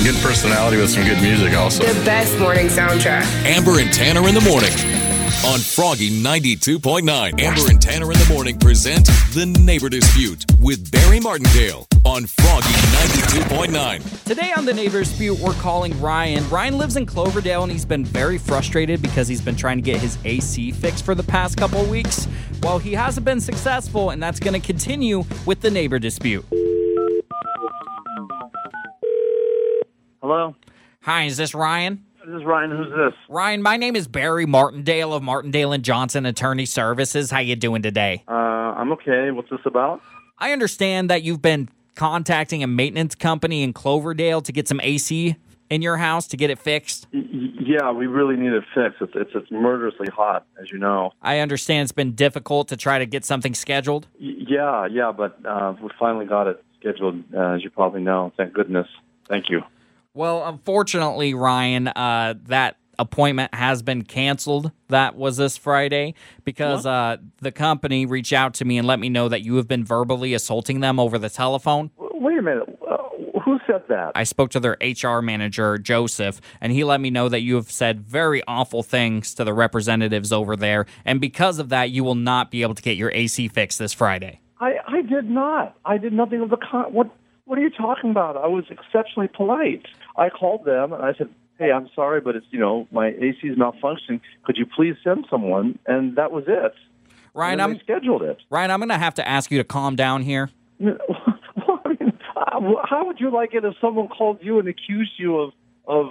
A 0.00 0.02
good 0.02 0.14
personality 0.22 0.78
with 0.78 0.88
some 0.88 1.04
good 1.04 1.20
music 1.20 1.52
also. 1.52 1.84
The 1.84 2.04
best 2.06 2.38
morning 2.38 2.68
soundtrack. 2.68 3.22
Amber 3.44 3.80
and 3.80 3.92
Tanner 3.92 4.26
in 4.28 4.34
the 4.34 4.40
morning 4.40 4.72
on 5.44 5.60
Froggy 5.60 6.08
92.9. 6.08 7.38
Amber 7.38 7.68
and 7.68 7.82
Tanner 7.82 8.10
in 8.10 8.18
the 8.18 8.26
morning 8.32 8.58
present 8.58 9.04
The 9.34 9.44
Neighbor 9.44 9.90
Dispute 9.90 10.46
with 10.58 10.90
Barry 10.90 11.20
Martindale 11.20 11.86
on 12.06 12.24
Froggy 12.24 12.68
92.9. 12.68 14.24
Today 14.24 14.54
on 14.56 14.64
the 14.64 14.72
Neighbor 14.72 15.00
Dispute, 15.00 15.38
we're 15.38 15.52
calling 15.54 16.00
Ryan. 16.00 16.48
Ryan 16.48 16.78
lives 16.78 16.96
in 16.96 17.04
Cloverdale 17.04 17.64
and 17.64 17.70
he's 17.70 17.84
been 17.84 18.06
very 18.06 18.38
frustrated 18.38 19.02
because 19.02 19.28
he's 19.28 19.42
been 19.42 19.56
trying 19.56 19.76
to 19.76 19.82
get 19.82 20.00
his 20.00 20.16
AC 20.24 20.72
fixed 20.72 21.04
for 21.04 21.14
the 21.14 21.24
past 21.24 21.58
couple 21.58 21.78
of 21.78 21.90
weeks. 21.90 22.26
Well, 22.62 22.78
he 22.78 22.94
hasn't 22.94 23.26
been 23.26 23.40
successful, 23.40 24.10
and 24.10 24.22
that's 24.22 24.40
going 24.40 24.58
to 24.58 24.66
continue 24.66 25.24
with 25.44 25.60
the 25.60 25.70
Neighbor 25.70 25.98
Dispute. 25.98 26.46
Hello, 30.30 30.54
Hi, 31.02 31.24
is 31.24 31.36
this 31.36 31.56
Ryan? 31.56 32.04
this 32.24 32.36
is 32.36 32.44
Ryan. 32.44 32.70
Who's 32.70 32.90
this? 32.90 33.18
Ryan, 33.28 33.62
my 33.62 33.76
name 33.76 33.96
is 33.96 34.06
Barry 34.06 34.46
Martindale 34.46 35.12
of 35.12 35.24
Martindale 35.24 35.72
and 35.72 35.82
Johnson 35.82 36.24
Attorney 36.24 36.66
Services. 36.66 37.32
How 37.32 37.40
you 37.40 37.56
doing 37.56 37.82
today? 37.82 38.22
Uh, 38.28 38.30
I'm 38.30 38.92
okay. 38.92 39.32
What's 39.32 39.50
this 39.50 39.58
about? 39.64 40.00
I 40.38 40.52
understand 40.52 41.10
that 41.10 41.24
you've 41.24 41.42
been 41.42 41.68
contacting 41.96 42.62
a 42.62 42.68
maintenance 42.68 43.16
company 43.16 43.64
in 43.64 43.72
Cloverdale 43.72 44.40
to 44.42 44.52
get 44.52 44.68
some 44.68 44.80
AC 44.84 45.34
in 45.68 45.82
your 45.82 45.96
house 45.96 46.28
to 46.28 46.36
get 46.36 46.48
it 46.48 46.60
fixed. 46.60 47.08
Yeah, 47.10 47.90
we 47.90 48.06
really 48.06 48.36
need 48.36 48.52
it 48.52 48.62
fixed. 48.72 49.02
It's, 49.02 49.12
it's 49.16 49.32
it's 49.34 49.50
murderously 49.50 50.10
hot, 50.14 50.46
as 50.62 50.70
you 50.70 50.78
know. 50.78 51.10
I 51.20 51.40
understand 51.40 51.86
it's 51.86 51.90
been 51.92 52.12
difficult 52.12 52.68
to 52.68 52.76
try 52.76 53.00
to 53.00 53.06
get 53.06 53.24
something 53.24 53.52
scheduled. 53.52 54.06
Yeah, 54.20 54.86
yeah, 54.86 55.10
but 55.10 55.44
uh, 55.44 55.74
we 55.82 55.88
finally 55.98 56.26
got 56.26 56.46
it 56.46 56.62
scheduled, 56.78 57.24
uh, 57.34 57.54
as 57.54 57.64
you 57.64 57.70
probably 57.70 58.02
know. 58.02 58.32
Thank 58.36 58.52
goodness. 58.52 58.86
Thank 59.28 59.46
you. 59.48 59.62
Well, 60.14 60.46
unfortunately, 60.46 61.34
Ryan, 61.34 61.88
uh, 61.88 62.34
that 62.44 62.76
appointment 62.98 63.54
has 63.54 63.82
been 63.82 64.02
canceled. 64.02 64.72
That 64.88 65.16
was 65.16 65.36
this 65.36 65.56
Friday 65.56 66.14
because 66.44 66.84
uh, 66.84 67.16
the 67.40 67.52
company 67.52 68.06
reached 68.06 68.32
out 68.32 68.54
to 68.54 68.64
me 68.64 68.76
and 68.76 68.86
let 68.86 68.98
me 68.98 69.08
know 69.08 69.28
that 69.28 69.42
you 69.42 69.56
have 69.56 69.66
been 69.68 69.84
verbally 69.84 70.34
assaulting 70.34 70.80
them 70.80 71.00
over 71.00 71.18
the 71.18 71.30
telephone. 71.30 71.90
Wait 71.96 72.38
a 72.38 72.42
minute. 72.42 72.78
Uh, 72.88 72.96
who 73.44 73.58
said 73.66 73.82
that? 73.88 74.12
I 74.14 74.24
spoke 74.24 74.50
to 74.50 74.60
their 74.60 74.76
HR 74.80 75.22
manager, 75.22 75.78
Joseph, 75.78 76.40
and 76.60 76.72
he 76.72 76.84
let 76.84 77.00
me 77.00 77.08
know 77.08 77.28
that 77.28 77.40
you 77.40 77.54
have 77.54 77.70
said 77.70 78.00
very 78.00 78.42
awful 78.46 78.82
things 78.82 79.32
to 79.34 79.44
the 79.44 79.54
representatives 79.54 80.30
over 80.32 80.56
there. 80.56 80.86
And 81.04 81.20
because 81.20 81.58
of 81.58 81.70
that, 81.70 81.90
you 81.90 82.04
will 82.04 82.14
not 82.14 82.50
be 82.50 82.62
able 82.62 82.74
to 82.74 82.82
get 82.82 82.96
your 82.96 83.10
AC 83.12 83.48
fixed 83.48 83.78
this 83.78 83.94
Friday. 83.94 84.40
I, 84.60 84.74
I 84.86 85.02
did 85.02 85.30
not. 85.30 85.76
I 85.86 85.96
did 85.96 86.12
nothing 86.12 86.42
of 86.42 86.50
the 86.50 86.58
kind. 86.58 86.92
What 86.92 87.10
What 87.50 87.58
are 87.58 87.62
you 87.62 87.70
talking 87.70 88.12
about? 88.12 88.36
I 88.36 88.46
was 88.46 88.66
exceptionally 88.70 89.26
polite. 89.26 89.84
I 90.16 90.30
called 90.30 90.64
them 90.64 90.92
and 90.92 91.02
I 91.02 91.14
said, 91.14 91.30
"Hey, 91.58 91.72
I'm 91.72 91.90
sorry, 91.96 92.20
but 92.20 92.36
it's 92.36 92.46
you 92.52 92.60
know 92.60 92.86
my 92.92 93.08
AC 93.08 93.40
is 93.42 93.58
malfunctioning. 93.58 94.20
Could 94.44 94.56
you 94.56 94.64
please 94.64 94.94
send 95.02 95.26
someone?" 95.28 95.76
And 95.84 96.14
that 96.14 96.30
was 96.30 96.44
it. 96.46 96.74
Ryan, 97.34 97.58
I'm 97.58 97.80
scheduled 97.80 98.22
it. 98.22 98.38
Ryan, 98.50 98.70
I'm 98.70 98.78
going 98.78 98.90
to 98.90 98.98
have 98.98 99.14
to 99.14 99.26
ask 99.26 99.50
you 99.50 99.58
to 99.58 99.64
calm 99.64 99.96
down 99.96 100.22
here. 100.22 100.48
Well, 101.66 101.80
I 101.84 101.88
mean, 101.88 102.12
uh, 102.36 102.86
how 102.88 103.04
would 103.06 103.18
you 103.18 103.30
like 103.30 103.52
it 103.52 103.64
if 103.64 103.74
someone 103.80 104.06
called 104.06 104.38
you 104.40 104.60
and 104.60 104.68
accused 104.68 105.14
you 105.18 105.36
of 105.40 105.52
of, 105.88 106.06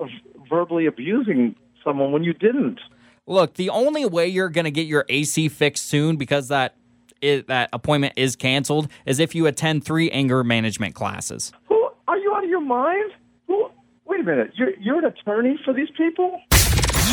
of 0.00 0.08
verbally 0.48 0.86
abusing 0.86 1.54
someone 1.84 2.12
when 2.12 2.24
you 2.24 2.32
didn't? 2.32 2.80
Look, 3.26 3.54
the 3.54 3.68
only 3.68 4.06
way 4.06 4.26
you're 4.26 4.48
going 4.48 4.64
to 4.64 4.70
get 4.70 4.86
your 4.86 5.04
AC 5.10 5.48
fixed 5.50 5.84
soon 5.84 6.16
because 6.16 6.48
that 6.48 6.76
i 7.22 7.44
that 7.48 7.70
appointment 7.72 8.14
is 8.16 8.36
canceled 8.36 8.88
is 9.06 9.18
if 9.18 9.34
you 9.34 9.46
attend 9.46 9.84
three 9.84 10.10
anger 10.10 10.42
management 10.44 10.94
classes. 10.94 11.52
Who 11.68 11.90
are 12.06 12.18
you 12.18 12.32
out 12.34 12.44
of 12.44 12.50
your 12.50 12.60
mind? 12.60 13.12
Who? 13.46 13.70
Wait 14.06 14.20
a 14.20 14.24
minute. 14.24 14.52
You're 14.54 14.76
you're 14.80 14.98
an 14.98 15.04
attorney 15.06 15.58
for 15.64 15.72
these 15.72 15.90
people? 15.96 16.40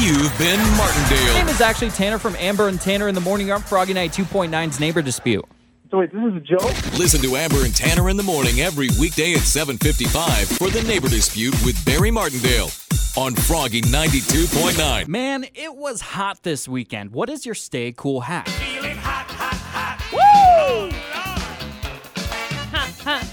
You've 0.02 0.38
been 0.38 0.60
My 0.60 0.78
Martindale. 0.78 1.34
name 1.36 1.48
is 1.48 1.62
actually 1.62 1.90
Tanner 1.92 2.18
from 2.20 2.36
Amber 2.36 2.68
and 2.68 2.80
Tanner 2.82 3.08
in 3.08 3.16
the 3.16 3.22
Morning 3.22 3.52
on 3.52 3.62
Froggy 3.62 3.94
Night 3.94 4.12
2.9's 4.12 4.80
Neighbor 4.80 5.02
Dispute. 5.02 5.46
So 5.90 6.00
wait, 6.00 6.12
this 6.12 6.22
is 6.22 6.36
a 6.36 6.40
joke? 6.42 6.98
Listen 6.98 7.22
to 7.22 7.36
Amber 7.38 7.64
and 7.64 7.74
Tanner 7.74 8.10
in 8.10 8.18
the 8.18 8.24
morning 8.24 8.60
every 8.60 8.90
weekday 9.00 9.34
at 9.34 9.40
7:55 9.42 10.58
for 10.58 10.70
the 10.70 10.82
Neighbor 10.84 11.08
Dispute 11.08 11.54
with 11.64 11.84
Barry 11.86 12.12
Martindale 12.12 12.70
on 13.18 13.34
Froggy 13.34 13.82
92.9. 13.82 15.08
Man, 15.08 15.46
it 15.56 15.76
was 15.76 16.02
hot 16.02 16.44
this 16.44 16.68
weekend. 16.68 17.12
What 17.12 17.30
is 17.30 17.46
your 17.46 17.56
stay 17.56 17.94
cool 17.96 18.22
hat? 18.22 18.48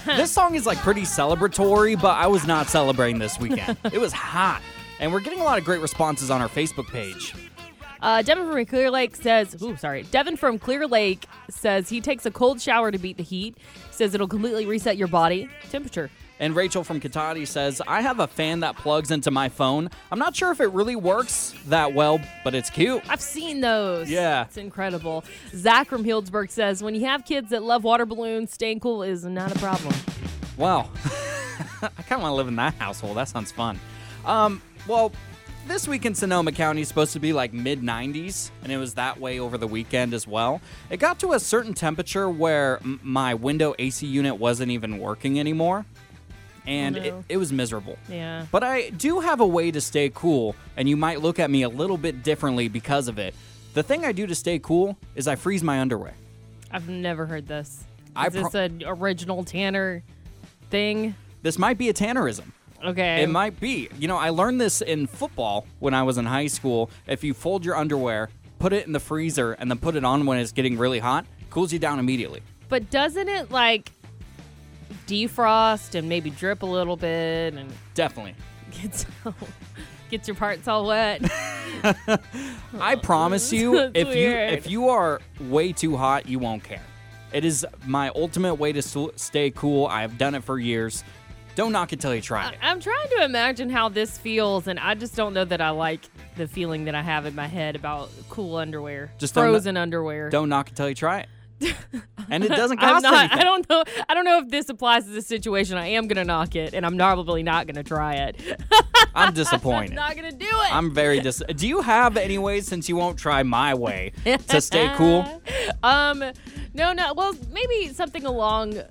This 0.05 0.31
song 0.31 0.55
is 0.55 0.65
like 0.65 0.77
pretty 0.79 1.01
celebratory, 1.01 1.99
but 1.99 2.15
I 2.15 2.27
was 2.27 2.45
not 2.45 2.67
celebrating 2.67 3.19
this 3.19 3.39
weekend. 3.39 3.77
it 3.91 3.99
was 3.99 4.13
hot. 4.13 4.61
And 4.99 5.11
we're 5.11 5.19
getting 5.19 5.39
a 5.39 5.43
lot 5.43 5.57
of 5.57 5.65
great 5.65 5.81
responses 5.81 6.29
on 6.29 6.41
our 6.41 6.47
Facebook 6.47 6.87
page. 6.87 7.33
Uh, 8.01 8.21
Devin 8.21 8.49
from 8.49 8.65
Clear 8.65 8.91
Lake 8.91 9.15
says, 9.15 9.61
ooh, 9.61 9.77
sorry. 9.77 10.03
Devin 10.03 10.35
from 10.35 10.59
Clear 10.59 10.87
Lake 10.87 11.25
says 11.49 11.89
he 11.89 12.01
takes 12.01 12.25
a 12.25 12.31
cold 12.31 12.61
shower 12.61 12.91
to 12.91 12.97
beat 12.97 13.17
the 13.17 13.23
heat. 13.23 13.57
Says 13.91 14.13
it'll 14.13 14.27
completely 14.27 14.65
reset 14.65 14.97
your 14.97 15.07
body 15.07 15.49
temperature. 15.69 16.09
And 16.39 16.55
Rachel 16.55 16.83
from 16.83 16.99
Cotati 16.99 17.47
says, 17.47 17.81
I 17.87 18.01
have 18.01 18.19
a 18.19 18.27
fan 18.27 18.61
that 18.61 18.75
plugs 18.75 19.11
into 19.11 19.31
my 19.31 19.49
phone. 19.49 19.89
I'm 20.11 20.19
not 20.19 20.35
sure 20.35 20.51
if 20.51 20.59
it 20.59 20.71
really 20.71 20.95
works 20.95 21.53
that 21.67 21.93
well, 21.93 22.19
but 22.43 22.55
it's 22.55 22.69
cute. 22.69 23.01
I've 23.09 23.21
seen 23.21 23.61
those. 23.61 24.09
Yeah. 24.09 24.45
It's 24.45 24.57
incredible. 24.57 25.23
Zach 25.55 25.87
from 25.87 26.03
Healdsburg 26.03 26.49
says, 26.49 26.83
when 26.83 26.95
you 26.95 27.05
have 27.05 27.23
kids 27.25 27.51
that 27.51 27.63
love 27.63 27.83
water 27.83 28.05
balloons, 28.05 28.51
staying 28.51 28.79
cool 28.79 29.03
is 29.03 29.23
not 29.23 29.55
a 29.55 29.59
problem. 29.59 29.93
Wow. 30.57 30.89
I 31.81 32.01
kind 32.03 32.13
of 32.13 32.21
want 32.21 32.31
to 32.31 32.35
live 32.35 32.47
in 32.47 32.55
that 32.57 32.73
household. 32.75 33.17
That 33.17 33.29
sounds 33.29 33.51
fun. 33.51 33.79
Um, 34.25 34.61
well, 34.87 35.11
this 35.67 35.87
week 35.87 36.05
in 36.05 36.13
Sonoma 36.13 36.51
County 36.51 36.81
is 36.81 36.87
supposed 36.87 37.13
to 37.13 37.19
be 37.19 37.31
like 37.31 37.53
mid 37.53 37.81
90s, 37.81 38.51
and 38.63 38.71
it 38.71 38.77
was 38.77 38.95
that 38.95 39.19
way 39.19 39.39
over 39.39 39.57
the 39.57 39.67
weekend 39.67 40.13
as 40.13 40.27
well. 40.27 40.61
It 40.89 40.97
got 40.97 41.19
to 41.19 41.33
a 41.33 41.39
certain 41.39 41.73
temperature 41.73 42.29
where 42.29 42.79
m- 42.83 42.99
my 43.03 43.33
window 43.33 43.73
AC 43.79 44.05
unit 44.05 44.37
wasn't 44.37 44.71
even 44.71 44.97
working 44.99 45.39
anymore, 45.39 45.85
and 46.65 46.97
Oh, 46.97 47.01
it, 47.01 47.13
it 47.29 47.37
was 47.37 47.51
miserable. 47.51 47.97
Yeah. 48.09 48.45
But 48.51 48.63
I 48.63 48.89
do 48.89 49.19
have 49.19 49.39
a 49.39 49.47
way 49.47 49.71
to 49.71 49.81
stay 49.81 50.11
cool, 50.13 50.55
and 50.77 50.87
you 50.87 50.97
might 50.97 51.21
look 51.21 51.39
at 51.39 51.49
me 51.49 51.63
a 51.63 51.69
little 51.69 51.97
bit 51.97 52.23
differently 52.23 52.67
because 52.67 53.07
of 53.07 53.19
it. 53.19 53.35
The 53.73 53.83
thing 53.83 54.05
I 54.05 54.11
do 54.11 54.27
to 54.27 54.35
stay 54.35 54.59
cool 54.59 54.97
is 55.15 55.27
I 55.27 55.35
freeze 55.35 55.63
my 55.63 55.79
underwear. 55.79 56.13
I've 56.71 56.89
never 56.89 57.25
heard 57.25 57.47
this. 57.47 57.83
I 58.15 58.27
Is 58.27 58.33
this 58.33 58.53
an 58.53 58.83
original 58.85 59.43
Tanner 59.43 60.03
thing? 60.69 61.15
This 61.41 61.57
might 61.57 61.77
be 61.77 61.89
a 61.89 61.93
Tannerism. 61.93 62.51
Okay. 62.83 63.23
It 63.23 63.29
might 63.29 63.59
be. 63.59 63.89
You 63.97 64.07
know, 64.07 64.17
I 64.17 64.29
learned 64.29 64.59
this 64.59 64.81
in 64.81 65.07
football 65.07 65.65
when 65.79 65.93
I 65.93 66.03
was 66.03 66.17
in 66.17 66.25
high 66.25 66.47
school. 66.47 66.89
If 67.07 67.23
you 67.23 67.33
fold 67.33 67.63
your 67.65 67.75
underwear, 67.77 68.29
put 68.59 68.73
it 68.73 68.85
in 68.85 68.91
the 68.91 68.99
freezer, 68.99 69.53
and 69.53 69.71
then 69.71 69.77
put 69.77 69.95
it 69.95 70.03
on 70.03 70.25
when 70.25 70.37
it's 70.37 70.51
getting 70.51 70.77
really 70.77 70.99
hot, 70.99 71.25
cools 71.49 71.71
you 71.71 71.79
down 71.79 71.97
immediately. 71.99 72.41
But 72.69 72.89
doesn't 72.89 73.29
it 73.29 73.51
like 73.51 73.91
defrost 75.07 75.95
and 75.95 76.07
maybe 76.09 76.29
drip 76.29 76.63
a 76.63 76.65
little 76.65 76.95
bit 76.97 77.53
and 77.53 77.71
Definitely. 77.93 78.35
get 78.81 78.95
so, 78.95 79.33
get 80.09 80.27
your 80.27 80.35
parts 80.35 80.67
all 80.67 80.85
wet? 80.87 81.21
I 81.83 82.93
oh, 82.93 82.97
promise 83.01 83.51
you, 83.51 83.75
That's 83.91 83.91
if 83.95 84.07
you 84.15 84.27
weird. 84.27 84.53
if 84.53 84.69
you 84.69 84.89
are 84.89 85.21
way 85.41 85.71
too 85.73 85.97
hot, 85.97 86.27
you 86.27 86.39
won't 86.39 86.63
care. 86.63 86.81
It 87.31 87.45
is 87.45 87.65
my 87.87 88.09
ultimate 88.15 88.55
way 88.55 88.71
to 88.73 88.79
s- 88.79 88.97
stay 89.15 89.49
cool. 89.51 89.87
I 89.87 90.01
have 90.01 90.17
done 90.17 90.35
it 90.35 90.43
for 90.43 90.59
years. 90.59 91.03
Don't 91.55 91.71
knock 91.71 91.93
it 91.93 91.99
till 91.99 92.13
you 92.15 92.21
try 92.21 92.49
it. 92.49 92.57
I'm 92.63 92.79
trying 92.79 93.09
to 93.17 93.23
imagine 93.23 93.69
how 93.69 93.89
this 93.89 94.17
feels, 94.17 94.67
and 94.67 94.79
I 94.79 94.95
just 94.95 95.15
don't 95.15 95.33
know 95.35 95.45
that 95.45 95.61
I 95.61 95.69
like 95.69 96.01
the 96.35 96.47
feeling 96.47 96.85
that 96.85 96.95
I 96.95 97.01
have 97.03 97.25
in 97.27 97.35
my 97.35 97.45
head 97.47 97.75
about 97.75 98.09
cool 98.29 98.55
underwear, 98.55 99.11
Just 99.19 99.35
don't- 99.35 99.45
frozen 99.51 99.77
underwear. 99.77 100.29
Don't 100.31 100.49
knock 100.49 100.69
it 100.69 100.75
till 100.75 100.89
you 100.89 100.95
try 100.95 101.19
it. 101.19 101.29
and 102.29 102.43
it 102.43 102.49
doesn't 102.49 102.79
I'm 102.79 102.89
cost 102.89 103.03
not. 103.03 103.13
anything. 103.13 103.39
I 103.39 103.43
don't 103.43 103.69
know. 103.69 103.83
I 104.09 104.13
don't 104.13 104.25
know 104.25 104.39
if 104.39 104.49
this 104.49 104.69
applies 104.69 105.05
to 105.05 105.11
this 105.11 105.27
situation. 105.27 105.77
I 105.77 105.87
am 105.87 106.07
gonna 106.07 106.23
knock 106.23 106.55
it, 106.55 106.73
and 106.73 106.85
I'm 106.85 106.97
probably 106.97 107.43
not 107.43 107.67
gonna 107.67 107.83
try 107.83 108.15
it. 108.15 108.61
I'm 109.15 109.33
disappointed. 109.33 109.91
I'm 109.91 109.95
not 109.95 110.15
gonna 110.15 110.31
do 110.31 110.45
it. 110.45 110.75
I'm 110.75 110.93
very 110.93 111.19
dis. 111.19 111.43
Do 111.55 111.67
you 111.67 111.81
have 111.81 112.17
any 112.17 112.37
ways 112.37 112.67
since 112.67 112.89
you 112.89 112.95
won't 112.95 113.17
try 113.17 113.43
my 113.43 113.73
way 113.73 114.11
to 114.47 114.61
stay 114.61 114.91
cool? 114.95 115.41
Um, 115.83 116.23
no, 116.73 116.93
no. 116.93 117.13
Well, 117.13 117.35
maybe 117.51 117.93
something 117.93 118.25
along 118.25 118.81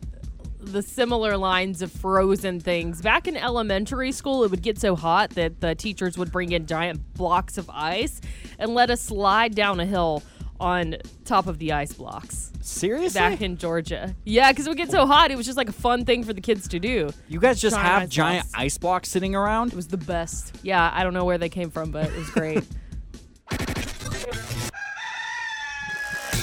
the 0.62 0.82
similar 0.82 1.36
lines 1.36 1.82
of 1.82 1.90
frozen 1.90 2.60
things. 2.60 3.02
Back 3.02 3.26
in 3.26 3.36
elementary 3.36 4.12
school, 4.12 4.44
it 4.44 4.50
would 4.50 4.62
get 4.62 4.78
so 4.78 4.94
hot 4.94 5.30
that 5.30 5.60
the 5.60 5.74
teachers 5.74 6.16
would 6.16 6.30
bring 6.30 6.52
in 6.52 6.66
giant 6.66 7.14
blocks 7.14 7.58
of 7.58 7.68
ice 7.70 8.20
and 8.58 8.72
let 8.72 8.90
us 8.90 9.00
slide 9.00 9.54
down 9.54 9.80
a 9.80 9.86
hill 9.86 10.22
on 10.62 10.96
top 11.24 11.46
of 11.48 11.58
the 11.58 11.72
ice 11.72 11.92
blocks. 11.92 12.52
Seriously? 12.60 13.18
Back 13.18 13.42
in 13.42 13.56
Georgia. 13.56 14.14
Yeah, 14.24 14.52
because 14.52 14.66
it 14.66 14.70
would 14.70 14.78
get 14.78 14.90
so 14.90 15.04
hot, 15.06 15.30
it 15.32 15.36
was 15.36 15.44
just 15.44 15.58
like 15.58 15.68
a 15.68 15.72
fun 15.72 16.04
thing 16.04 16.22
for 16.22 16.32
the 16.32 16.40
kids 16.40 16.68
to 16.68 16.78
do. 16.78 17.10
You 17.28 17.40
guys 17.40 17.60
just 17.60 17.74
Giant 17.74 17.88
have 17.88 18.02
ice 18.04 18.08
giant 18.08 18.44
blocks. 18.44 18.62
ice 18.62 18.78
blocks 18.78 19.08
sitting 19.08 19.34
around? 19.34 19.72
It 19.72 19.76
was 19.76 19.88
the 19.88 19.96
best. 19.96 20.56
Yeah, 20.62 20.90
I 20.94 21.02
don't 21.02 21.12
know 21.14 21.24
where 21.24 21.38
they 21.38 21.48
came 21.48 21.70
from, 21.70 21.90
but 21.90 22.06
it 22.06 22.16
was 22.16 22.30
great. 22.30 22.62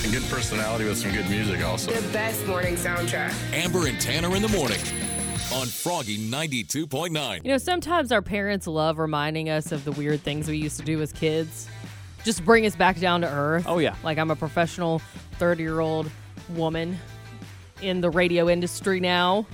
And 0.01 0.13
good 0.13 0.23
personality 0.29 0.85
with 0.85 0.97
some 0.97 1.11
good 1.11 1.29
music 1.29 1.63
also. 1.63 1.91
The 1.91 2.13
best 2.13 2.45
morning 2.47 2.75
soundtrack. 2.75 3.33
Amber 3.53 3.85
and 3.85 3.99
Tanner 3.99 4.33
in 4.35 4.41
the 4.41 4.47
morning 4.47 4.79
on 5.53 5.67
Froggy 5.67 6.17
92.9. 6.17 7.43
You 7.43 7.51
know, 7.51 7.57
sometimes 7.57 8.11
our 8.11 8.21
parents 8.21 8.65
love 8.65 8.97
reminding 8.97 9.49
us 9.49 9.71
of 9.71 9.83
the 9.83 9.91
weird 9.91 10.21
things 10.21 10.47
we 10.47 10.57
used 10.57 10.79
to 10.79 10.85
do 10.85 11.01
as 11.01 11.11
kids. 11.11 11.67
Just 12.23 12.43
bring 12.43 12.65
us 12.65 12.75
back 12.75 12.99
down 12.99 13.21
to 13.21 13.27
earth. 13.27 13.65
Oh, 13.67 13.79
yeah. 13.79 13.95
Like 14.03 14.17
I'm 14.17 14.31
a 14.31 14.35
professional 14.35 14.99
30 15.33 15.63
year 15.63 15.79
old 15.79 16.09
woman 16.49 16.97
in 17.81 18.01
the 18.01 18.09
radio 18.09 18.49
industry 18.49 18.99
now. 18.99 19.45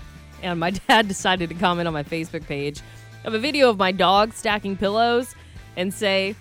And 0.42 0.60
my 0.60 0.70
dad 0.88 1.08
decided 1.08 1.50
to 1.50 1.56
comment 1.56 1.88
on 1.88 1.94
my 1.94 2.04
Facebook 2.04 2.46
page 2.46 2.82
of 3.24 3.34
a 3.34 3.40
video 3.40 3.70
of 3.70 3.78
my 3.78 3.92
dog 3.92 4.34
stacking 4.34 4.78
pillows 4.78 5.36
and 5.76 5.94
say, 5.94 6.36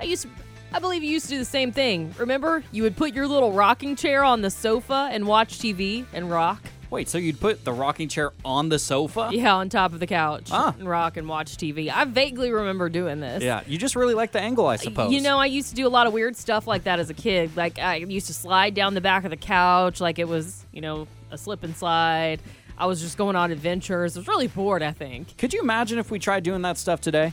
I 0.00 0.04
used 0.04 0.22
to, 0.22 0.28
I 0.72 0.78
believe 0.78 1.02
you 1.02 1.10
used 1.10 1.26
to 1.26 1.32
do 1.32 1.38
the 1.38 1.44
same 1.44 1.72
thing. 1.72 2.14
Remember? 2.18 2.64
You 2.72 2.82
would 2.84 2.96
put 2.96 3.14
your 3.14 3.28
little 3.28 3.52
rocking 3.52 3.96
chair 3.96 4.24
on 4.24 4.40
the 4.40 4.50
sofa 4.50 5.08
and 5.12 5.26
watch 5.26 5.58
TV 5.58 6.06
and 6.12 6.30
rock. 6.30 6.62
Wait, 6.92 7.08
so 7.08 7.16
you'd 7.16 7.40
put 7.40 7.64
the 7.64 7.72
rocking 7.72 8.06
chair 8.06 8.32
on 8.44 8.68
the 8.68 8.78
sofa? 8.78 9.30
Yeah, 9.32 9.54
on 9.54 9.70
top 9.70 9.94
of 9.94 9.98
the 10.00 10.06
couch 10.06 10.50
Ah. 10.52 10.74
and 10.78 10.86
rock 10.86 11.16
and 11.16 11.26
watch 11.26 11.56
TV. 11.56 11.88
I 11.88 12.04
vaguely 12.04 12.52
remember 12.52 12.90
doing 12.90 13.18
this. 13.18 13.42
Yeah, 13.42 13.62
you 13.66 13.78
just 13.78 13.96
really 13.96 14.12
like 14.12 14.32
the 14.32 14.42
angle, 14.42 14.66
I 14.66 14.76
suppose. 14.76 15.10
You 15.10 15.22
know, 15.22 15.38
I 15.38 15.46
used 15.46 15.70
to 15.70 15.74
do 15.74 15.86
a 15.86 15.88
lot 15.88 16.06
of 16.06 16.12
weird 16.12 16.36
stuff 16.36 16.66
like 16.66 16.84
that 16.84 17.00
as 17.00 17.08
a 17.08 17.14
kid. 17.14 17.56
Like 17.56 17.78
I 17.78 17.96
used 17.96 18.26
to 18.26 18.34
slide 18.34 18.74
down 18.74 18.92
the 18.92 19.00
back 19.00 19.24
of 19.24 19.30
the 19.30 19.38
couch 19.38 20.02
like 20.02 20.18
it 20.18 20.28
was, 20.28 20.66
you 20.70 20.82
know, 20.82 21.08
a 21.30 21.38
slip 21.38 21.62
and 21.64 21.74
slide. 21.74 22.40
I 22.76 22.84
was 22.84 23.00
just 23.00 23.16
going 23.16 23.36
on 23.36 23.52
adventures. 23.52 24.14
I 24.14 24.20
was 24.20 24.28
really 24.28 24.48
bored, 24.48 24.82
I 24.82 24.92
think. 24.92 25.38
Could 25.38 25.54
you 25.54 25.62
imagine 25.62 25.98
if 25.98 26.10
we 26.10 26.18
tried 26.18 26.42
doing 26.42 26.60
that 26.60 26.76
stuff 26.76 27.00
today? 27.00 27.32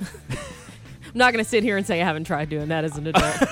I'm 1.12 1.18
not 1.18 1.32
going 1.32 1.44
to 1.44 1.48
sit 1.48 1.62
here 1.64 1.76
and 1.76 1.86
say 1.86 2.00
I 2.00 2.04
haven't 2.04 2.24
tried 2.24 2.48
doing 2.48 2.68
that 2.68 2.84
as 2.84 2.96
an 2.96 3.06
adult. 3.06 3.34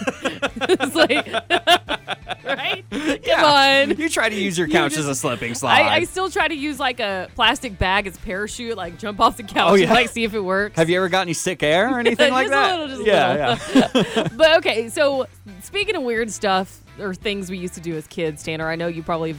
it's 0.70 0.94
like, 0.94 1.26
right? 2.44 2.84
Come 2.90 3.44
on. 3.44 3.96
You 3.98 4.08
try 4.08 4.28
to 4.28 4.34
use 4.34 4.56
your 4.58 4.68
couch 4.68 4.92
just- 4.92 5.00
as 5.00 5.08
a 5.08 5.14
slipping 5.14 5.54
slide. 5.54 5.82
I, 5.82 5.96
I 5.96 6.04
still 6.04 6.30
try 6.30 6.48
to 6.48 6.54
use 6.54 6.78
like 6.78 7.00
a 7.00 7.28
plastic 7.34 7.78
bag 7.78 8.06
as 8.06 8.16
parachute, 8.18 8.76
like 8.76 8.98
jump 8.98 9.20
off 9.20 9.36
the 9.36 9.42
couch 9.42 9.70
Oh, 9.70 9.74
and 9.74 9.82
yeah. 9.84 9.92
like 9.92 10.08
see 10.10 10.24
if 10.24 10.34
it 10.34 10.40
works. 10.40 10.76
Have 10.76 10.88
you 10.88 10.96
ever 10.98 11.08
got 11.08 11.22
any 11.22 11.32
sick 11.32 11.62
air 11.62 11.92
or 11.94 11.98
anything 12.00 12.32
like 12.32 12.46
a 12.46 12.50
that? 12.50 12.78
little, 12.78 13.00
a 13.00 13.04
yeah, 13.04 13.58
yeah. 13.74 14.28
but 14.36 14.58
okay, 14.58 14.88
so 14.88 15.26
speaking 15.62 15.96
of 15.96 16.02
weird 16.02 16.30
stuff 16.30 16.80
or 17.00 17.14
things 17.14 17.50
we 17.50 17.58
used 17.58 17.74
to 17.74 17.80
do 17.80 17.96
as 17.96 18.06
kids, 18.06 18.42
Tanner, 18.42 18.68
I 18.68 18.76
know 18.76 18.88
you 18.88 19.02
probably 19.02 19.34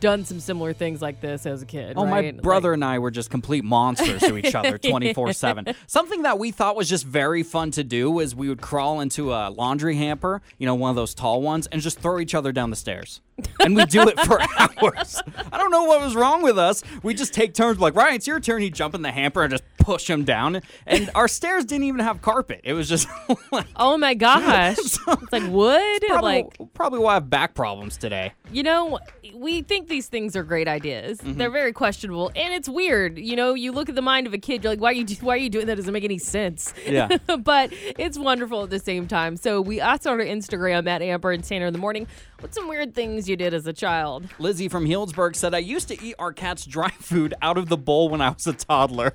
done 0.00 0.24
some 0.24 0.40
similar 0.40 0.72
things 0.72 1.02
like 1.02 1.20
this 1.20 1.46
as 1.46 1.62
a 1.62 1.66
kid. 1.66 1.94
Oh, 1.96 2.04
my 2.04 2.10
right? 2.10 2.34
Like- 2.34 2.42
brother 2.42 2.72
and 2.72 2.84
I 2.84 2.98
were 2.98 3.10
just 3.10 3.30
complete 3.30 3.64
monsters 3.64 4.20
to 4.22 4.36
each 4.36 4.54
other 4.54 4.78
24 4.78 5.32
7. 5.32 5.74
Something 5.86 6.22
that 6.22 6.38
we 6.38 6.50
thought 6.50 6.76
was 6.76 6.88
just 6.88 7.04
very 7.04 7.42
fun 7.42 7.70
to 7.72 7.84
do 7.84 8.10
was 8.10 8.34
we 8.34 8.48
would 8.48 8.60
crawl 8.60 9.00
into 9.00 9.32
a 9.32 9.50
laundry 9.50 9.96
hamper, 9.96 10.42
you 10.58 10.66
know, 10.66 10.74
one 10.74 10.90
of 10.90 10.96
those 10.96 11.14
tall 11.14 11.42
ones, 11.42 11.66
and 11.68 11.80
just 11.82 11.98
throw 12.00 12.18
each 12.20 12.34
other 12.34 12.52
down 12.52 12.70
the 12.70 12.76
stairs. 12.76 13.20
And 13.60 13.76
we 13.76 13.84
do 13.86 14.02
it 14.08 14.18
for 14.20 14.40
hours. 14.58 15.22
I 15.52 15.58
don't 15.58 15.70
know 15.70 15.84
what 15.84 16.00
was 16.00 16.14
wrong 16.16 16.42
with 16.42 16.58
us. 16.58 16.82
We 17.02 17.14
just 17.14 17.32
take 17.32 17.54
turns, 17.54 17.78
like, 17.78 17.94
Ryan, 17.94 18.14
it's 18.16 18.26
your 18.26 18.40
turn. 18.40 18.62
He'd 18.62 18.74
jump 18.74 18.94
in 18.94 19.02
the 19.02 19.12
hamper 19.12 19.42
and 19.42 19.50
just 19.52 19.62
push 19.88 20.08
him 20.08 20.22
down. 20.22 20.60
And 20.86 21.10
our 21.14 21.28
stairs 21.28 21.64
didn't 21.64 21.84
even 21.84 22.00
have 22.00 22.20
carpet. 22.20 22.60
It 22.62 22.74
was 22.74 22.90
just 22.90 23.08
like, 23.52 23.66
oh 23.76 23.96
my 23.96 24.12
gosh, 24.12 24.76
it's 24.78 24.98
like 25.32 25.44
wood. 25.50 26.02
probably, 26.06 26.42
like 26.42 26.74
probably 26.74 26.98
why 26.98 27.12
I 27.12 27.14
have 27.14 27.30
back 27.30 27.54
problems 27.54 27.96
today. 27.96 28.34
you 28.52 28.62
know, 28.62 28.98
we 29.34 29.62
think 29.62 29.88
these 29.88 30.06
things 30.06 30.36
are 30.36 30.42
great 30.42 30.68
ideas. 30.68 31.18
Mm-hmm. 31.18 31.38
They're 31.38 31.50
very 31.50 31.72
questionable, 31.72 32.30
and 32.36 32.52
it's 32.52 32.68
weird. 32.68 33.18
You 33.18 33.34
know, 33.34 33.54
you 33.54 33.72
look 33.72 33.88
at 33.88 33.94
the 33.94 34.02
mind 34.02 34.26
of 34.26 34.34
a 34.34 34.38
kid. 34.38 34.62
You're 34.62 34.72
like, 34.72 34.80
why 34.80 34.90
are 34.90 34.92
you 34.92 35.04
do- 35.04 35.24
why 35.24 35.34
are 35.34 35.38
you 35.38 35.48
doing 35.48 35.66
that? 35.66 35.76
Doesn't 35.76 35.92
make 35.92 36.04
any 36.04 36.18
sense. 36.18 36.74
Yeah. 36.86 37.16
but 37.38 37.70
it's 37.72 38.18
wonderful 38.18 38.64
at 38.64 38.70
the 38.70 38.78
same 38.78 39.08
time. 39.08 39.38
So 39.38 39.62
we 39.62 39.80
asked 39.80 40.06
on 40.06 40.20
our 40.20 40.26
Instagram 40.26 40.86
at 40.86 41.00
Amber 41.00 41.32
and 41.32 41.42
Tanner 41.42 41.66
in 41.66 41.72
the 41.72 41.78
morning, 41.78 42.06
what's 42.40 42.54
some 42.56 42.68
weird 42.68 42.94
things 42.94 43.26
you 43.26 43.36
did 43.36 43.54
as 43.54 43.66
a 43.66 43.72
child? 43.72 44.28
Lizzie 44.38 44.68
from 44.68 44.84
Healdsburg 44.84 45.34
said, 45.34 45.54
I 45.54 45.58
used 45.58 45.88
to 45.88 46.02
eat 46.04 46.14
our 46.18 46.34
cat's 46.34 46.66
dry 46.66 46.90
food 46.90 47.32
out 47.40 47.56
of 47.56 47.70
the 47.70 47.78
bowl 47.78 48.10
when 48.10 48.20
I 48.20 48.28
was 48.30 48.46
a 48.46 48.52
toddler. 48.52 49.14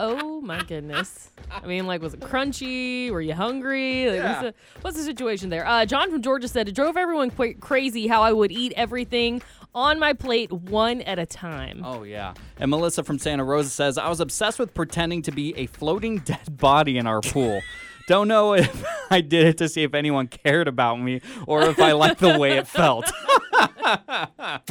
Oh 0.00 0.40
my 0.40 0.62
goodness. 0.62 1.30
I 1.50 1.66
mean, 1.66 1.88
like, 1.88 2.00
was 2.00 2.14
it 2.14 2.20
crunchy? 2.20 3.10
Were 3.10 3.20
you 3.20 3.34
hungry? 3.34 4.08
Like, 4.08 4.22
what's, 4.22 4.40
the, 4.40 4.54
what's 4.82 4.96
the 4.96 5.02
situation 5.02 5.48
there? 5.50 5.66
Uh, 5.66 5.84
John 5.86 6.08
from 6.12 6.22
Georgia 6.22 6.46
said 6.46 6.68
it 6.68 6.74
drove 6.76 6.96
everyone 6.96 7.30
qu- 7.30 7.54
crazy 7.54 8.06
how 8.06 8.22
I 8.22 8.32
would 8.32 8.52
eat 8.52 8.72
everything 8.76 9.42
on 9.74 9.98
my 9.98 10.12
plate 10.12 10.52
one 10.52 11.00
at 11.02 11.18
a 11.18 11.26
time. 11.26 11.82
Oh, 11.84 12.04
yeah. 12.04 12.34
And 12.58 12.70
Melissa 12.70 13.02
from 13.02 13.18
Santa 13.18 13.42
Rosa 13.42 13.70
says, 13.70 13.98
I 13.98 14.08
was 14.08 14.20
obsessed 14.20 14.60
with 14.60 14.72
pretending 14.72 15.22
to 15.22 15.32
be 15.32 15.52
a 15.56 15.66
floating 15.66 16.18
dead 16.24 16.56
body 16.56 16.96
in 16.96 17.08
our 17.08 17.20
pool. 17.20 17.60
Don't 18.06 18.28
know 18.28 18.54
if 18.54 18.84
I 19.10 19.20
did 19.20 19.46
it 19.46 19.58
to 19.58 19.68
see 19.68 19.82
if 19.82 19.94
anyone 19.94 20.28
cared 20.28 20.68
about 20.68 21.00
me 21.00 21.22
or 21.46 21.62
if 21.64 21.80
I 21.80 21.92
liked 21.92 22.20
the 22.20 22.38
way 22.38 22.56
it 22.56 22.68
felt. 22.68 23.10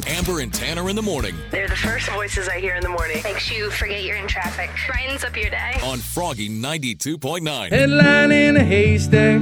Amber 0.06 0.40
and 0.40 0.52
Tanner 0.52 0.88
in 0.88 0.96
the 0.96 1.02
morning 1.02 1.34
They're 1.50 1.68
the 1.68 1.76
first 1.76 2.08
voices 2.10 2.48
I 2.48 2.58
hear 2.60 2.74
in 2.74 2.82
the 2.82 2.88
morning. 2.88 3.20
Makes 3.22 3.50
you 3.50 3.70
forget 3.70 4.02
you're 4.02 4.16
in 4.16 4.26
traffic. 4.26 4.70
Brightens 4.86 5.24
up 5.24 5.36
your 5.36 5.50
day. 5.50 5.74
on 5.82 5.98
Froggy 5.98 6.48
92.9. 6.48 7.70
Headline 7.70 8.32
in 8.32 8.56
a 8.56 8.64
haystack, 8.64 9.40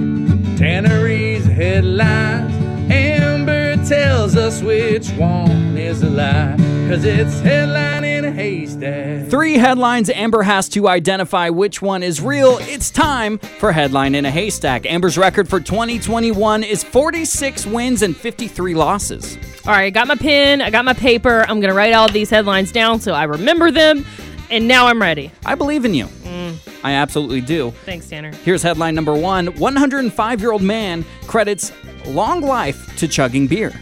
Tannery's 0.58 1.44
headlines. 1.44 2.52
Amber 2.90 3.76
tells 3.86 4.36
us 4.36 4.62
which 4.62 5.10
one 5.10 5.76
is 5.76 6.02
a 6.02 6.10
lie, 6.10 6.56
cause 6.88 7.04
it's 7.04 7.40
headline 7.40 8.04
in 8.04 8.24
a 8.24 8.30
haystack. 8.30 9.28
Three 9.28 9.54
headlines 9.54 10.08
Amber 10.08 10.42
has 10.42 10.68
to 10.70 10.86
identify 10.88 11.50
which 11.50 11.82
one 11.82 12.04
is 12.04 12.20
real. 12.20 12.58
It's 12.60 12.90
time 12.90 13.38
for 13.38 13.72
Headline 13.72 14.14
in 14.14 14.24
a 14.24 14.30
Haystack. 14.30 14.86
Amber's 14.86 15.18
record 15.18 15.48
for 15.48 15.58
2021 15.58 16.62
is 16.62 16.84
46 16.84 17.66
wins 17.66 18.02
and 18.02 18.16
53 18.16 18.74
losses. 18.74 19.36
All 19.66 19.72
right, 19.72 19.86
I 19.86 19.90
got 19.90 20.06
my 20.06 20.14
pen, 20.14 20.62
I 20.62 20.70
got 20.70 20.84
my 20.84 20.92
paper. 20.92 21.40
I'm 21.48 21.60
going 21.60 21.72
to 21.72 21.76
write 21.76 21.92
all 21.92 22.08
these 22.08 22.30
headlines 22.30 22.70
down 22.70 23.00
so 23.00 23.14
I 23.14 23.24
remember 23.24 23.72
them. 23.72 24.04
And 24.48 24.68
now 24.68 24.86
I'm 24.86 25.02
ready. 25.02 25.32
I 25.44 25.56
believe 25.56 25.84
in 25.84 25.92
you. 25.92 26.06
Mm. 26.06 26.56
I 26.84 26.92
absolutely 26.92 27.40
do. 27.40 27.72
Thanks, 27.84 28.08
Tanner. 28.08 28.32
Here's 28.44 28.62
headline 28.62 28.94
number 28.94 29.14
one 29.14 29.46
105 29.58 30.40
year 30.40 30.52
old 30.52 30.62
man 30.62 31.04
credits 31.26 31.72
long 32.06 32.42
life 32.42 32.96
to 32.98 33.08
chugging 33.08 33.48
beer. 33.48 33.72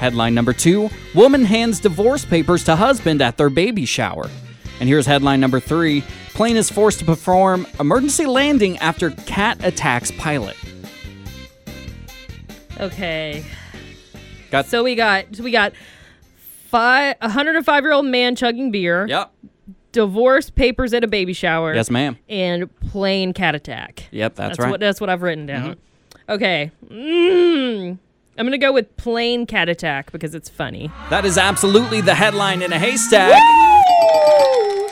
Headline 0.00 0.34
number 0.34 0.54
two 0.54 0.88
Woman 1.14 1.44
hands 1.44 1.78
divorce 1.78 2.24
papers 2.24 2.64
to 2.64 2.74
husband 2.74 3.20
at 3.20 3.36
their 3.36 3.50
baby 3.50 3.84
shower. 3.84 4.30
And 4.80 4.88
here's 4.88 5.04
headline 5.04 5.40
number 5.40 5.60
three 5.60 6.02
Plane 6.32 6.56
is 6.56 6.70
forced 6.70 7.00
to 7.00 7.04
perform 7.04 7.66
emergency 7.78 8.24
landing 8.24 8.78
after 8.78 9.10
cat 9.10 9.62
attacks 9.62 10.10
pilot. 10.12 10.56
Okay. 12.80 13.44
Got 14.50 14.66
So 14.66 14.82
we 14.82 14.94
got 14.94 15.26
so 15.36 15.44
we 15.44 15.50
got 15.50 15.74
five, 16.68 17.16
a 17.20 17.26
105 17.26 17.84
year 17.84 17.92
old 17.92 18.06
man 18.06 18.34
chugging 18.36 18.70
beer, 18.70 19.06
Yep. 19.06 19.30
divorce 19.92 20.48
papers 20.48 20.94
at 20.94 21.04
a 21.04 21.08
baby 21.08 21.34
shower, 21.34 21.74
Yes, 21.74 21.90
ma'am. 21.90 22.16
and 22.28 22.74
plane 22.80 23.34
cat 23.34 23.54
attack. 23.54 24.04
Yep, 24.12 24.34
that's, 24.34 24.48
That's 24.48 24.58
right. 24.58 24.64
Mm-hmm. 24.64 24.70
what 24.70 24.80
that's 24.80 25.00
what 25.00 25.10
I've 25.10 25.20
written 25.22 25.44
down. 25.44 25.76
Okay. 26.28 26.70
Mm. 26.90 27.98
I'm 28.40 28.46
gonna 28.46 28.56
go 28.56 28.72
with 28.72 28.96
plane 28.96 29.44
cat 29.44 29.68
attack 29.68 30.12
because 30.12 30.34
it's 30.34 30.48
funny. 30.48 30.90
That 31.10 31.26
is 31.26 31.36
absolutely 31.36 32.00
the 32.00 32.14
headline 32.14 32.62
in 32.62 32.72
a 32.72 32.78
haystack. 32.78 33.38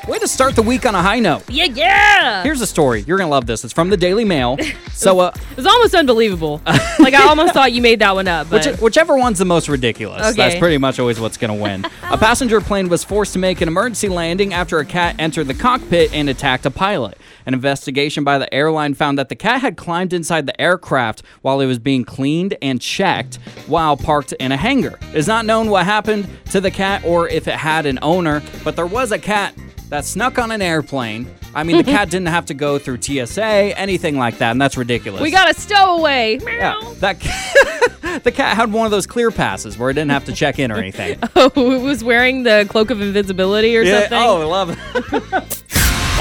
Way 0.07 0.19
to 0.19 0.29
start 0.29 0.55
the 0.55 0.63
week 0.63 0.85
on 0.85 0.95
a 0.95 1.01
high 1.01 1.19
note. 1.19 1.49
Yeah, 1.49 1.65
yeah. 1.65 2.43
Here's 2.43 2.61
a 2.63 2.67
story. 2.67 3.03
You're 3.07 3.19
going 3.19 3.29
to 3.29 3.31
love 3.31 3.45
this. 3.45 3.63
It's 3.63 3.75
from 3.75 3.91
the 3.91 3.97
Daily 3.99 4.25
Mail. 4.25 4.57
So, 4.99 5.21
uh, 5.21 5.31
It 5.53 5.57
was 5.57 5.67
almost 5.67 5.95
unbelievable. 5.95 6.61
like 6.99 7.15
I 7.15 7.29
almost 7.29 7.55
thought 7.55 7.73
you 7.73 7.81
made 7.81 8.01
that 8.01 8.17
one 8.17 8.27
up. 8.27 8.51
But 8.51 8.67
Which, 8.67 8.81
whichever 8.81 9.17
one's 9.17 9.39
the 9.39 9.45
most 9.45 9.69
ridiculous. 9.69 10.21
okay. 10.27 10.33
That's 10.37 10.59
pretty 10.59 10.77
much 10.77 10.99
always 10.99 11.21
what's 11.21 11.37
going 11.37 11.57
to 11.57 11.63
win. 11.63 11.85
a 12.03 12.19
passenger 12.19 12.61
plane 12.61 12.89
was 12.89 13.05
forced 13.05 13.33
to 13.35 13.39
make 13.39 13.61
an 13.61 13.69
emergency 13.69 14.09
landing 14.09 14.53
after 14.53 14.81
a 14.81 14.85
cat 14.85 15.15
entered 15.21 15.47
the 15.47 15.55
cockpit 15.55 16.13
and 16.13 16.29
attacked 16.29 16.67
a 16.67 16.71
pilot. 16.73 17.17
An 17.49 17.55
investigation 17.55 18.25
by 18.25 18.37
the 18.37 18.53
airline 18.53 18.93
found 18.93 19.17
that 19.19 19.31
the 19.31 19.35
cat 19.35 19.63
had 19.63 19.79
climbed 19.79 20.13
inside 20.13 20.45
the 20.45 20.61
aircraft 20.61 21.23
while 21.41 21.63
it 21.63 21.67
was 21.67 21.79
being 21.79 22.05
cleaned 22.05 22.55
and 22.61 22.79
checked 22.79 23.37
while 23.67 23.97
parked 23.97 24.33
in 24.33 24.53
a 24.53 24.57
hangar. 24.59 24.99
It's 25.15 25.27
not 25.27 25.47
known 25.47 25.71
what 25.71 25.87
happened 25.87 26.29
to 26.51 26.61
the 26.61 26.71
cat 26.71 27.03
or 27.07 27.27
if 27.27 27.49
it 27.49 27.55
had 27.55 27.87
an 27.87 28.01
owner, 28.03 28.43
but 28.65 28.77
there 28.77 28.85
was 28.85 29.13
a 29.13 29.19
cat 29.19 29.55
that 29.89 30.05
snuck 30.05 30.39
on 30.39 30.51
an 30.51 30.61
airplane. 30.61 31.27
I 31.55 31.65
mean, 31.65 31.79
the 31.79 31.85
cat 31.91 32.11
didn't 32.11 32.29
have 32.29 32.45
to 32.45 32.55
go 32.55 32.79
through 32.79 33.01
TSA, 33.01 33.43
anything 33.43 34.19
like 34.19 34.37
that, 34.37 34.51
and 34.51 34.61
that's 34.61 34.77
ridiculous. 34.77 35.23
we 35.23 35.31
got 35.31 35.51
a 35.51 35.59
stowaway. 35.59 36.39
Yeah, 36.45 36.79
that 36.97 37.19
the 38.25 38.31
cat 38.31 38.59
had 38.59 38.71
one 38.71 38.85
of 38.85 38.91
those 38.91 39.07
clear 39.07 39.31
passes 39.31 39.79
where 39.79 39.89
it 39.89 39.95
didn't 39.95 40.11
have 40.11 40.27
to 40.27 40.33
check 40.35 40.59
in 40.59 40.71
or 40.71 40.77
anything. 40.77 41.19
Oh, 41.35 41.51
it 41.55 41.83
was 41.83 42.05
wearing 42.05 42.43
the 42.43 42.67
cloak 42.69 42.91
of 42.91 43.01
invisibility 43.01 43.75
or 43.75 43.81
yeah, 43.81 44.01
something. 44.01 44.19
oh, 44.19 44.43
I 44.43 44.45
love 44.45 44.79
it. 44.95 45.58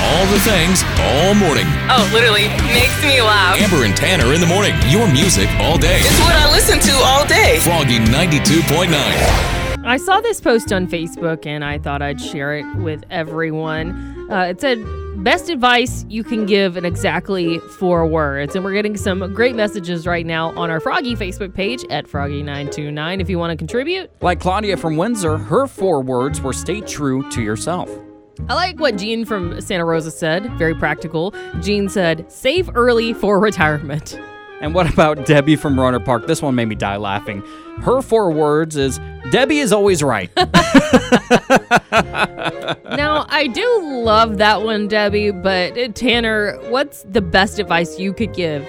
All 0.07 0.25
the 0.27 0.39
things 0.39 0.83
all 0.99 1.35
morning. 1.35 1.65
Oh, 1.89 2.09
literally 2.13 2.47
makes 2.73 3.03
me 3.03 3.21
laugh. 3.21 3.59
Amber 3.59 3.83
and 3.83 3.95
Tanner 3.95 4.33
in 4.33 4.39
the 4.39 4.47
morning. 4.47 4.73
Your 4.87 5.05
music 5.11 5.49
all 5.59 5.77
day. 5.77 5.99
It's 5.99 6.19
what 6.21 6.33
I 6.33 6.49
listen 6.49 6.79
to 6.79 6.93
all 7.03 7.27
day. 7.27 7.59
Froggy 7.59 7.99
92.9. 7.99 8.87
I 9.85 9.97
saw 9.97 10.21
this 10.21 10.39
post 10.39 10.71
on 10.71 10.87
Facebook 10.87 11.45
and 11.45 11.63
I 11.63 11.77
thought 11.77 12.01
I'd 12.01 12.21
share 12.21 12.55
it 12.57 12.65
with 12.77 13.03
everyone. 13.09 14.31
Uh, 14.31 14.43
it 14.43 14.61
said, 14.61 14.79
Best 15.23 15.49
advice 15.49 16.05
you 16.07 16.23
can 16.23 16.45
give 16.45 16.77
in 16.77 16.85
exactly 16.85 17.59
four 17.59 18.05
words. 18.05 18.55
And 18.55 18.63
we're 18.63 18.73
getting 18.73 18.95
some 18.95 19.33
great 19.33 19.55
messages 19.55 20.07
right 20.07 20.25
now 20.25 20.51
on 20.55 20.69
our 20.69 20.79
Froggy 20.79 21.15
Facebook 21.15 21.53
page 21.53 21.83
at 21.89 22.05
Froggy929 22.05 23.19
if 23.19 23.29
you 23.29 23.39
want 23.39 23.51
to 23.51 23.57
contribute. 23.57 24.09
Like 24.21 24.39
Claudia 24.39 24.77
from 24.77 24.95
Windsor, 24.95 25.37
her 25.37 25.67
four 25.67 26.01
words 26.01 26.39
were 26.39 26.53
stay 26.53 26.81
true 26.81 27.29
to 27.31 27.41
yourself. 27.41 27.89
I 28.47 28.53
like 28.53 28.79
what 28.79 28.97
Jean 28.97 29.25
from 29.25 29.59
Santa 29.61 29.85
Rosa 29.85 30.11
said, 30.11 30.51
very 30.57 30.75
practical. 30.75 31.33
Jean 31.61 31.89
said, 31.89 32.31
Save 32.31 32.69
early 32.75 33.13
for 33.13 33.39
retirement. 33.39 34.19
And 34.59 34.73
what 34.73 34.91
about 34.91 35.25
Debbie 35.25 35.55
from 35.55 35.75
Rohnert 35.75 36.03
Park? 36.03 36.25
This 36.25 36.41
one 36.41 36.55
made 36.55 36.65
me 36.65 36.75
die 36.75 36.97
laughing. 36.97 37.43
Her 37.81 38.01
four 38.01 38.31
words 38.31 38.75
is 38.75 38.99
Debbie 39.29 39.59
is 39.59 39.71
always 39.71 40.01
right. 40.01 40.31
now, 42.97 43.25
I 43.29 43.47
do 43.53 44.01
love 44.03 44.37
that 44.39 44.63
one, 44.63 44.87
Debbie, 44.87 45.31
but 45.31 45.77
uh, 45.77 45.89
Tanner, 45.89 46.57
what's 46.69 47.03
the 47.03 47.21
best 47.21 47.59
advice 47.59 47.99
you 47.99 48.13
could 48.13 48.33
give 48.33 48.67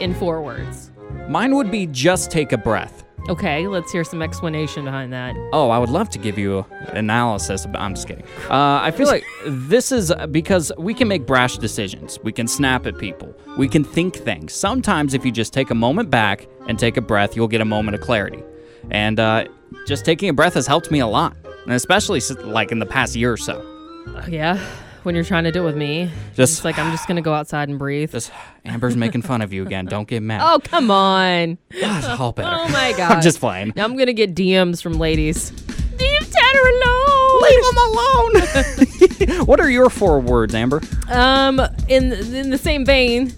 in 0.00 0.14
four 0.14 0.40
words? 0.40 0.90
Mine 1.28 1.54
would 1.54 1.70
be 1.70 1.86
just 1.86 2.30
take 2.30 2.52
a 2.52 2.58
breath. 2.58 3.05
Okay, 3.28 3.66
let's 3.66 3.90
hear 3.90 4.04
some 4.04 4.22
explanation 4.22 4.84
behind 4.84 5.12
that. 5.12 5.34
Oh, 5.52 5.70
I 5.70 5.78
would 5.78 5.90
love 5.90 6.08
to 6.10 6.18
give 6.18 6.38
you 6.38 6.64
an 6.88 6.96
analysis. 6.96 7.66
But 7.66 7.80
I'm 7.80 7.94
just 7.94 8.06
kidding. 8.06 8.24
Uh, 8.48 8.78
I 8.80 8.92
feel 8.92 9.06
like 9.06 9.24
this 9.46 9.90
is 9.90 10.12
because 10.30 10.70
we 10.78 10.94
can 10.94 11.08
make 11.08 11.26
brash 11.26 11.58
decisions. 11.58 12.18
We 12.22 12.30
can 12.30 12.46
snap 12.46 12.86
at 12.86 12.98
people. 12.98 13.34
We 13.58 13.68
can 13.68 13.82
think 13.82 14.14
things. 14.14 14.52
Sometimes, 14.52 15.12
if 15.12 15.24
you 15.24 15.32
just 15.32 15.52
take 15.52 15.70
a 15.70 15.74
moment 15.74 16.08
back 16.08 16.46
and 16.68 16.78
take 16.78 16.96
a 16.96 17.00
breath, 17.00 17.34
you'll 17.34 17.48
get 17.48 17.60
a 17.60 17.64
moment 17.64 17.96
of 17.96 18.00
clarity. 18.00 18.42
And 18.90 19.18
uh, 19.18 19.46
just 19.86 20.04
taking 20.04 20.28
a 20.28 20.32
breath 20.32 20.54
has 20.54 20.66
helped 20.68 20.92
me 20.92 21.00
a 21.00 21.06
lot, 21.08 21.36
and 21.64 21.72
especially 21.72 22.20
like 22.44 22.70
in 22.70 22.78
the 22.78 22.86
past 22.86 23.16
year 23.16 23.32
or 23.32 23.36
so. 23.36 23.60
Oh, 24.08 24.24
yeah, 24.28 24.64
when 25.06 25.14
you're 25.14 25.22
trying 25.24 25.44
to 25.44 25.52
do 25.52 25.62
it 25.62 25.64
with 25.66 25.76
me, 25.76 26.10
Just- 26.34 26.54
it's 26.54 26.64
like 26.64 26.80
I'm 26.80 26.90
just 26.90 27.06
gonna 27.06 27.22
go 27.22 27.32
outside 27.32 27.68
and 27.68 27.78
breathe. 27.78 28.10
Just 28.10 28.32
Amber's 28.64 28.96
making 28.96 29.22
fun 29.22 29.40
of 29.40 29.52
you 29.52 29.64
again. 29.64 29.86
Don't 29.90 30.08
get 30.08 30.20
mad. 30.20 30.40
oh, 30.42 30.58
come 30.58 30.90
on. 30.90 31.58
God, 31.80 32.20
all 32.20 32.32
better. 32.32 32.50
Oh 32.52 32.68
my 32.68 32.92
god. 32.96 33.12
I'm 33.12 33.22
just 33.22 33.38
playing. 33.38 33.72
Now 33.76 33.84
I'm 33.84 33.96
gonna 33.96 34.12
get 34.12 34.34
DMs 34.34 34.82
from 34.82 34.94
ladies. 34.94 35.52
Leave 35.98 36.30
Tanner 36.30 36.60
alone. 36.60 37.42
Leave 37.42 37.64
him 37.70 39.28
alone. 39.30 39.46
what 39.46 39.60
are 39.60 39.70
your 39.70 39.88
four 39.90 40.18
words, 40.18 40.54
Amber? 40.56 40.82
Um, 41.08 41.60
in 41.88 42.12
in 42.12 42.50
the 42.50 42.58
same 42.58 42.84
vein, 42.84 43.32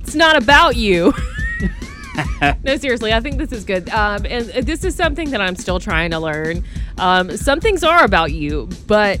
it's 0.00 0.14
not 0.14 0.36
about 0.36 0.76
you. 0.76 1.12
no, 2.64 2.76
seriously, 2.78 3.12
I 3.12 3.20
think 3.20 3.36
this 3.36 3.52
is 3.52 3.64
good. 3.64 3.90
Um, 3.90 4.24
and 4.24 4.46
this 4.46 4.84
is 4.84 4.94
something 4.94 5.30
that 5.32 5.40
I'm 5.42 5.54
still 5.56 5.78
trying 5.78 6.10
to 6.12 6.18
learn. 6.18 6.64
Um, 6.98 7.36
some 7.36 7.60
things 7.60 7.84
are 7.84 8.04
about 8.04 8.32
you, 8.32 8.68
but 8.86 9.20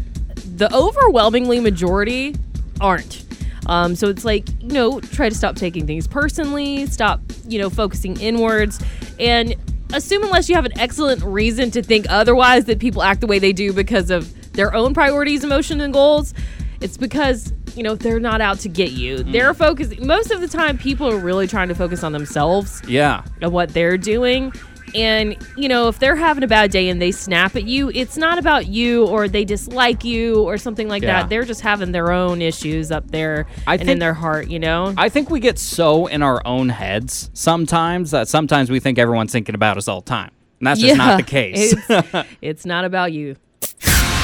the 0.60 0.72
overwhelmingly 0.74 1.58
majority 1.58 2.34
aren't. 2.82 3.24
Um, 3.66 3.96
so 3.96 4.08
it's 4.08 4.24
like, 4.26 4.46
you 4.60 4.68
know, 4.72 5.00
try 5.00 5.28
to 5.30 5.34
stop 5.34 5.56
taking 5.56 5.86
things 5.86 6.06
personally, 6.06 6.84
stop, 6.86 7.20
you 7.48 7.58
know, 7.58 7.70
focusing 7.70 8.20
inwards, 8.20 8.78
and 9.18 9.54
assume 9.94 10.22
unless 10.22 10.48
you 10.50 10.54
have 10.56 10.66
an 10.66 10.78
excellent 10.78 11.22
reason 11.22 11.70
to 11.70 11.82
think 11.82 12.04
otherwise 12.10 12.66
that 12.66 12.78
people 12.78 13.02
act 13.02 13.22
the 13.22 13.26
way 13.26 13.38
they 13.38 13.52
do 13.54 13.72
because 13.72 14.10
of 14.10 14.52
their 14.52 14.74
own 14.74 14.92
priorities, 14.92 15.44
emotions, 15.44 15.82
and 15.82 15.94
goals. 15.94 16.34
It's 16.82 16.98
because 16.98 17.52
you 17.74 17.82
know 17.82 17.94
they're 17.94 18.20
not 18.20 18.40
out 18.42 18.58
to 18.60 18.68
get 18.68 18.90
you. 18.92 19.22
They're 19.22 19.54
focused. 19.54 19.98
Most 20.00 20.30
of 20.30 20.40
the 20.42 20.48
time, 20.48 20.76
people 20.76 21.08
are 21.08 21.18
really 21.18 21.46
trying 21.46 21.68
to 21.68 21.74
focus 21.74 22.02
on 22.04 22.12
themselves 22.12 22.82
Yeah. 22.86 23.22
and 23.40 23.50
what 23.52 23.72
they're 23.72 23.96
doing. 23.98 24.52
And, 24.94 25.36
you 25.56 25.68
know, 25.68 25.88
if 25.88 25.98
they're 25.98 26.16
having 26.16 26.42
a 26.42 26.48
bad 26.48 26.70
day 26.70 26.88
and 26.88 27.00
they 27.00 27.12
snap 27.12 27.56
at 27.56 27.64
you, 27.64 27.90
it's 27.94 28.16
not 28.16 28.38
about 28.38 28.66
you 28.66 29.06
or 29.06 29.28
they 29.28 29.44
dislike 29.44 30.04
you 30.04 30.42
or 30.42 30.58
something 30.58 30.88
like 30.88 31.02
Yeah. 31.02 31.22
that. 31.22 31.28
They're 31.30 31.44
just 31.44 31.60
having 31.60 31.92
their 31.92 32.12
own 32.12 32.42
issues 32.42 32.90
up 32.90 33.10
there 33.10 33.46
I 33.66 33.76
and 33.76 33.88
in 33.88 33.98
their 33.98 34.14
heart, 34.14 34.48
you 34.48 34.58
know? 34.58 34.94
I 34.96 35.08
think 35.08 35.30
we 35.30 35.40
get 35.40 35.58
so 35.58 36.06
in 36.06 36.22
our 36.22 36.40
own 36.46 36.68
heads 36.70 37.30
sometimes 37.32 38.10
that 38.10 38.28
sometimes 38.28 38.70
we 38.70 38.80
think 38.80 38.98
everyone's 38.98 39.32
thinking 39.32 39.54
about 39.54 39.76
us 39.76 39.88
all 39.88 40.00
the 40.00 40.08
time. 40.10 40.30
And 40.58 40.66
that's 40.66 40.80
just 40.80 40.96
not 40.96 41.16
the 41.16 41.22
case. 41.38 41.74
It's, 41.88 42.28
it's 42.42 42.66
not 42.66 42.84
about 42.84 43.12
you. 43.12 43.36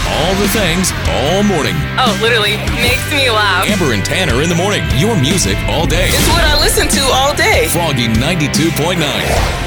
All 0.09 0.35
the 0.37 0.48
things 0.48 0.92
all 1.09 1.42
morning. 1.42 1.74
Oh, 1.98 2.16
literally 2.22 2.57
makes 2.81 3.11
me 3.11 3.29
laugh. 3.29 3.68
Amber 3.68 3.92
and 3.92 4.05
Tanner 4.05 4.40
in 4.42 4.48
the 4.48 4.55
morning. 4.55 4.83
Your 4.96 5.16
music 5.20 5.57
all 5.68 5.87
day. 5.87 6.07
It's 6.09 6.29
what 6.29 6.44
I 6.44 6.59
listen 6.61 6.87
to 6.88 7.00
all 7.12 7.35
day. 7.35 7.68
Froggy 7.68 8.07
92.9. 8.09 9.64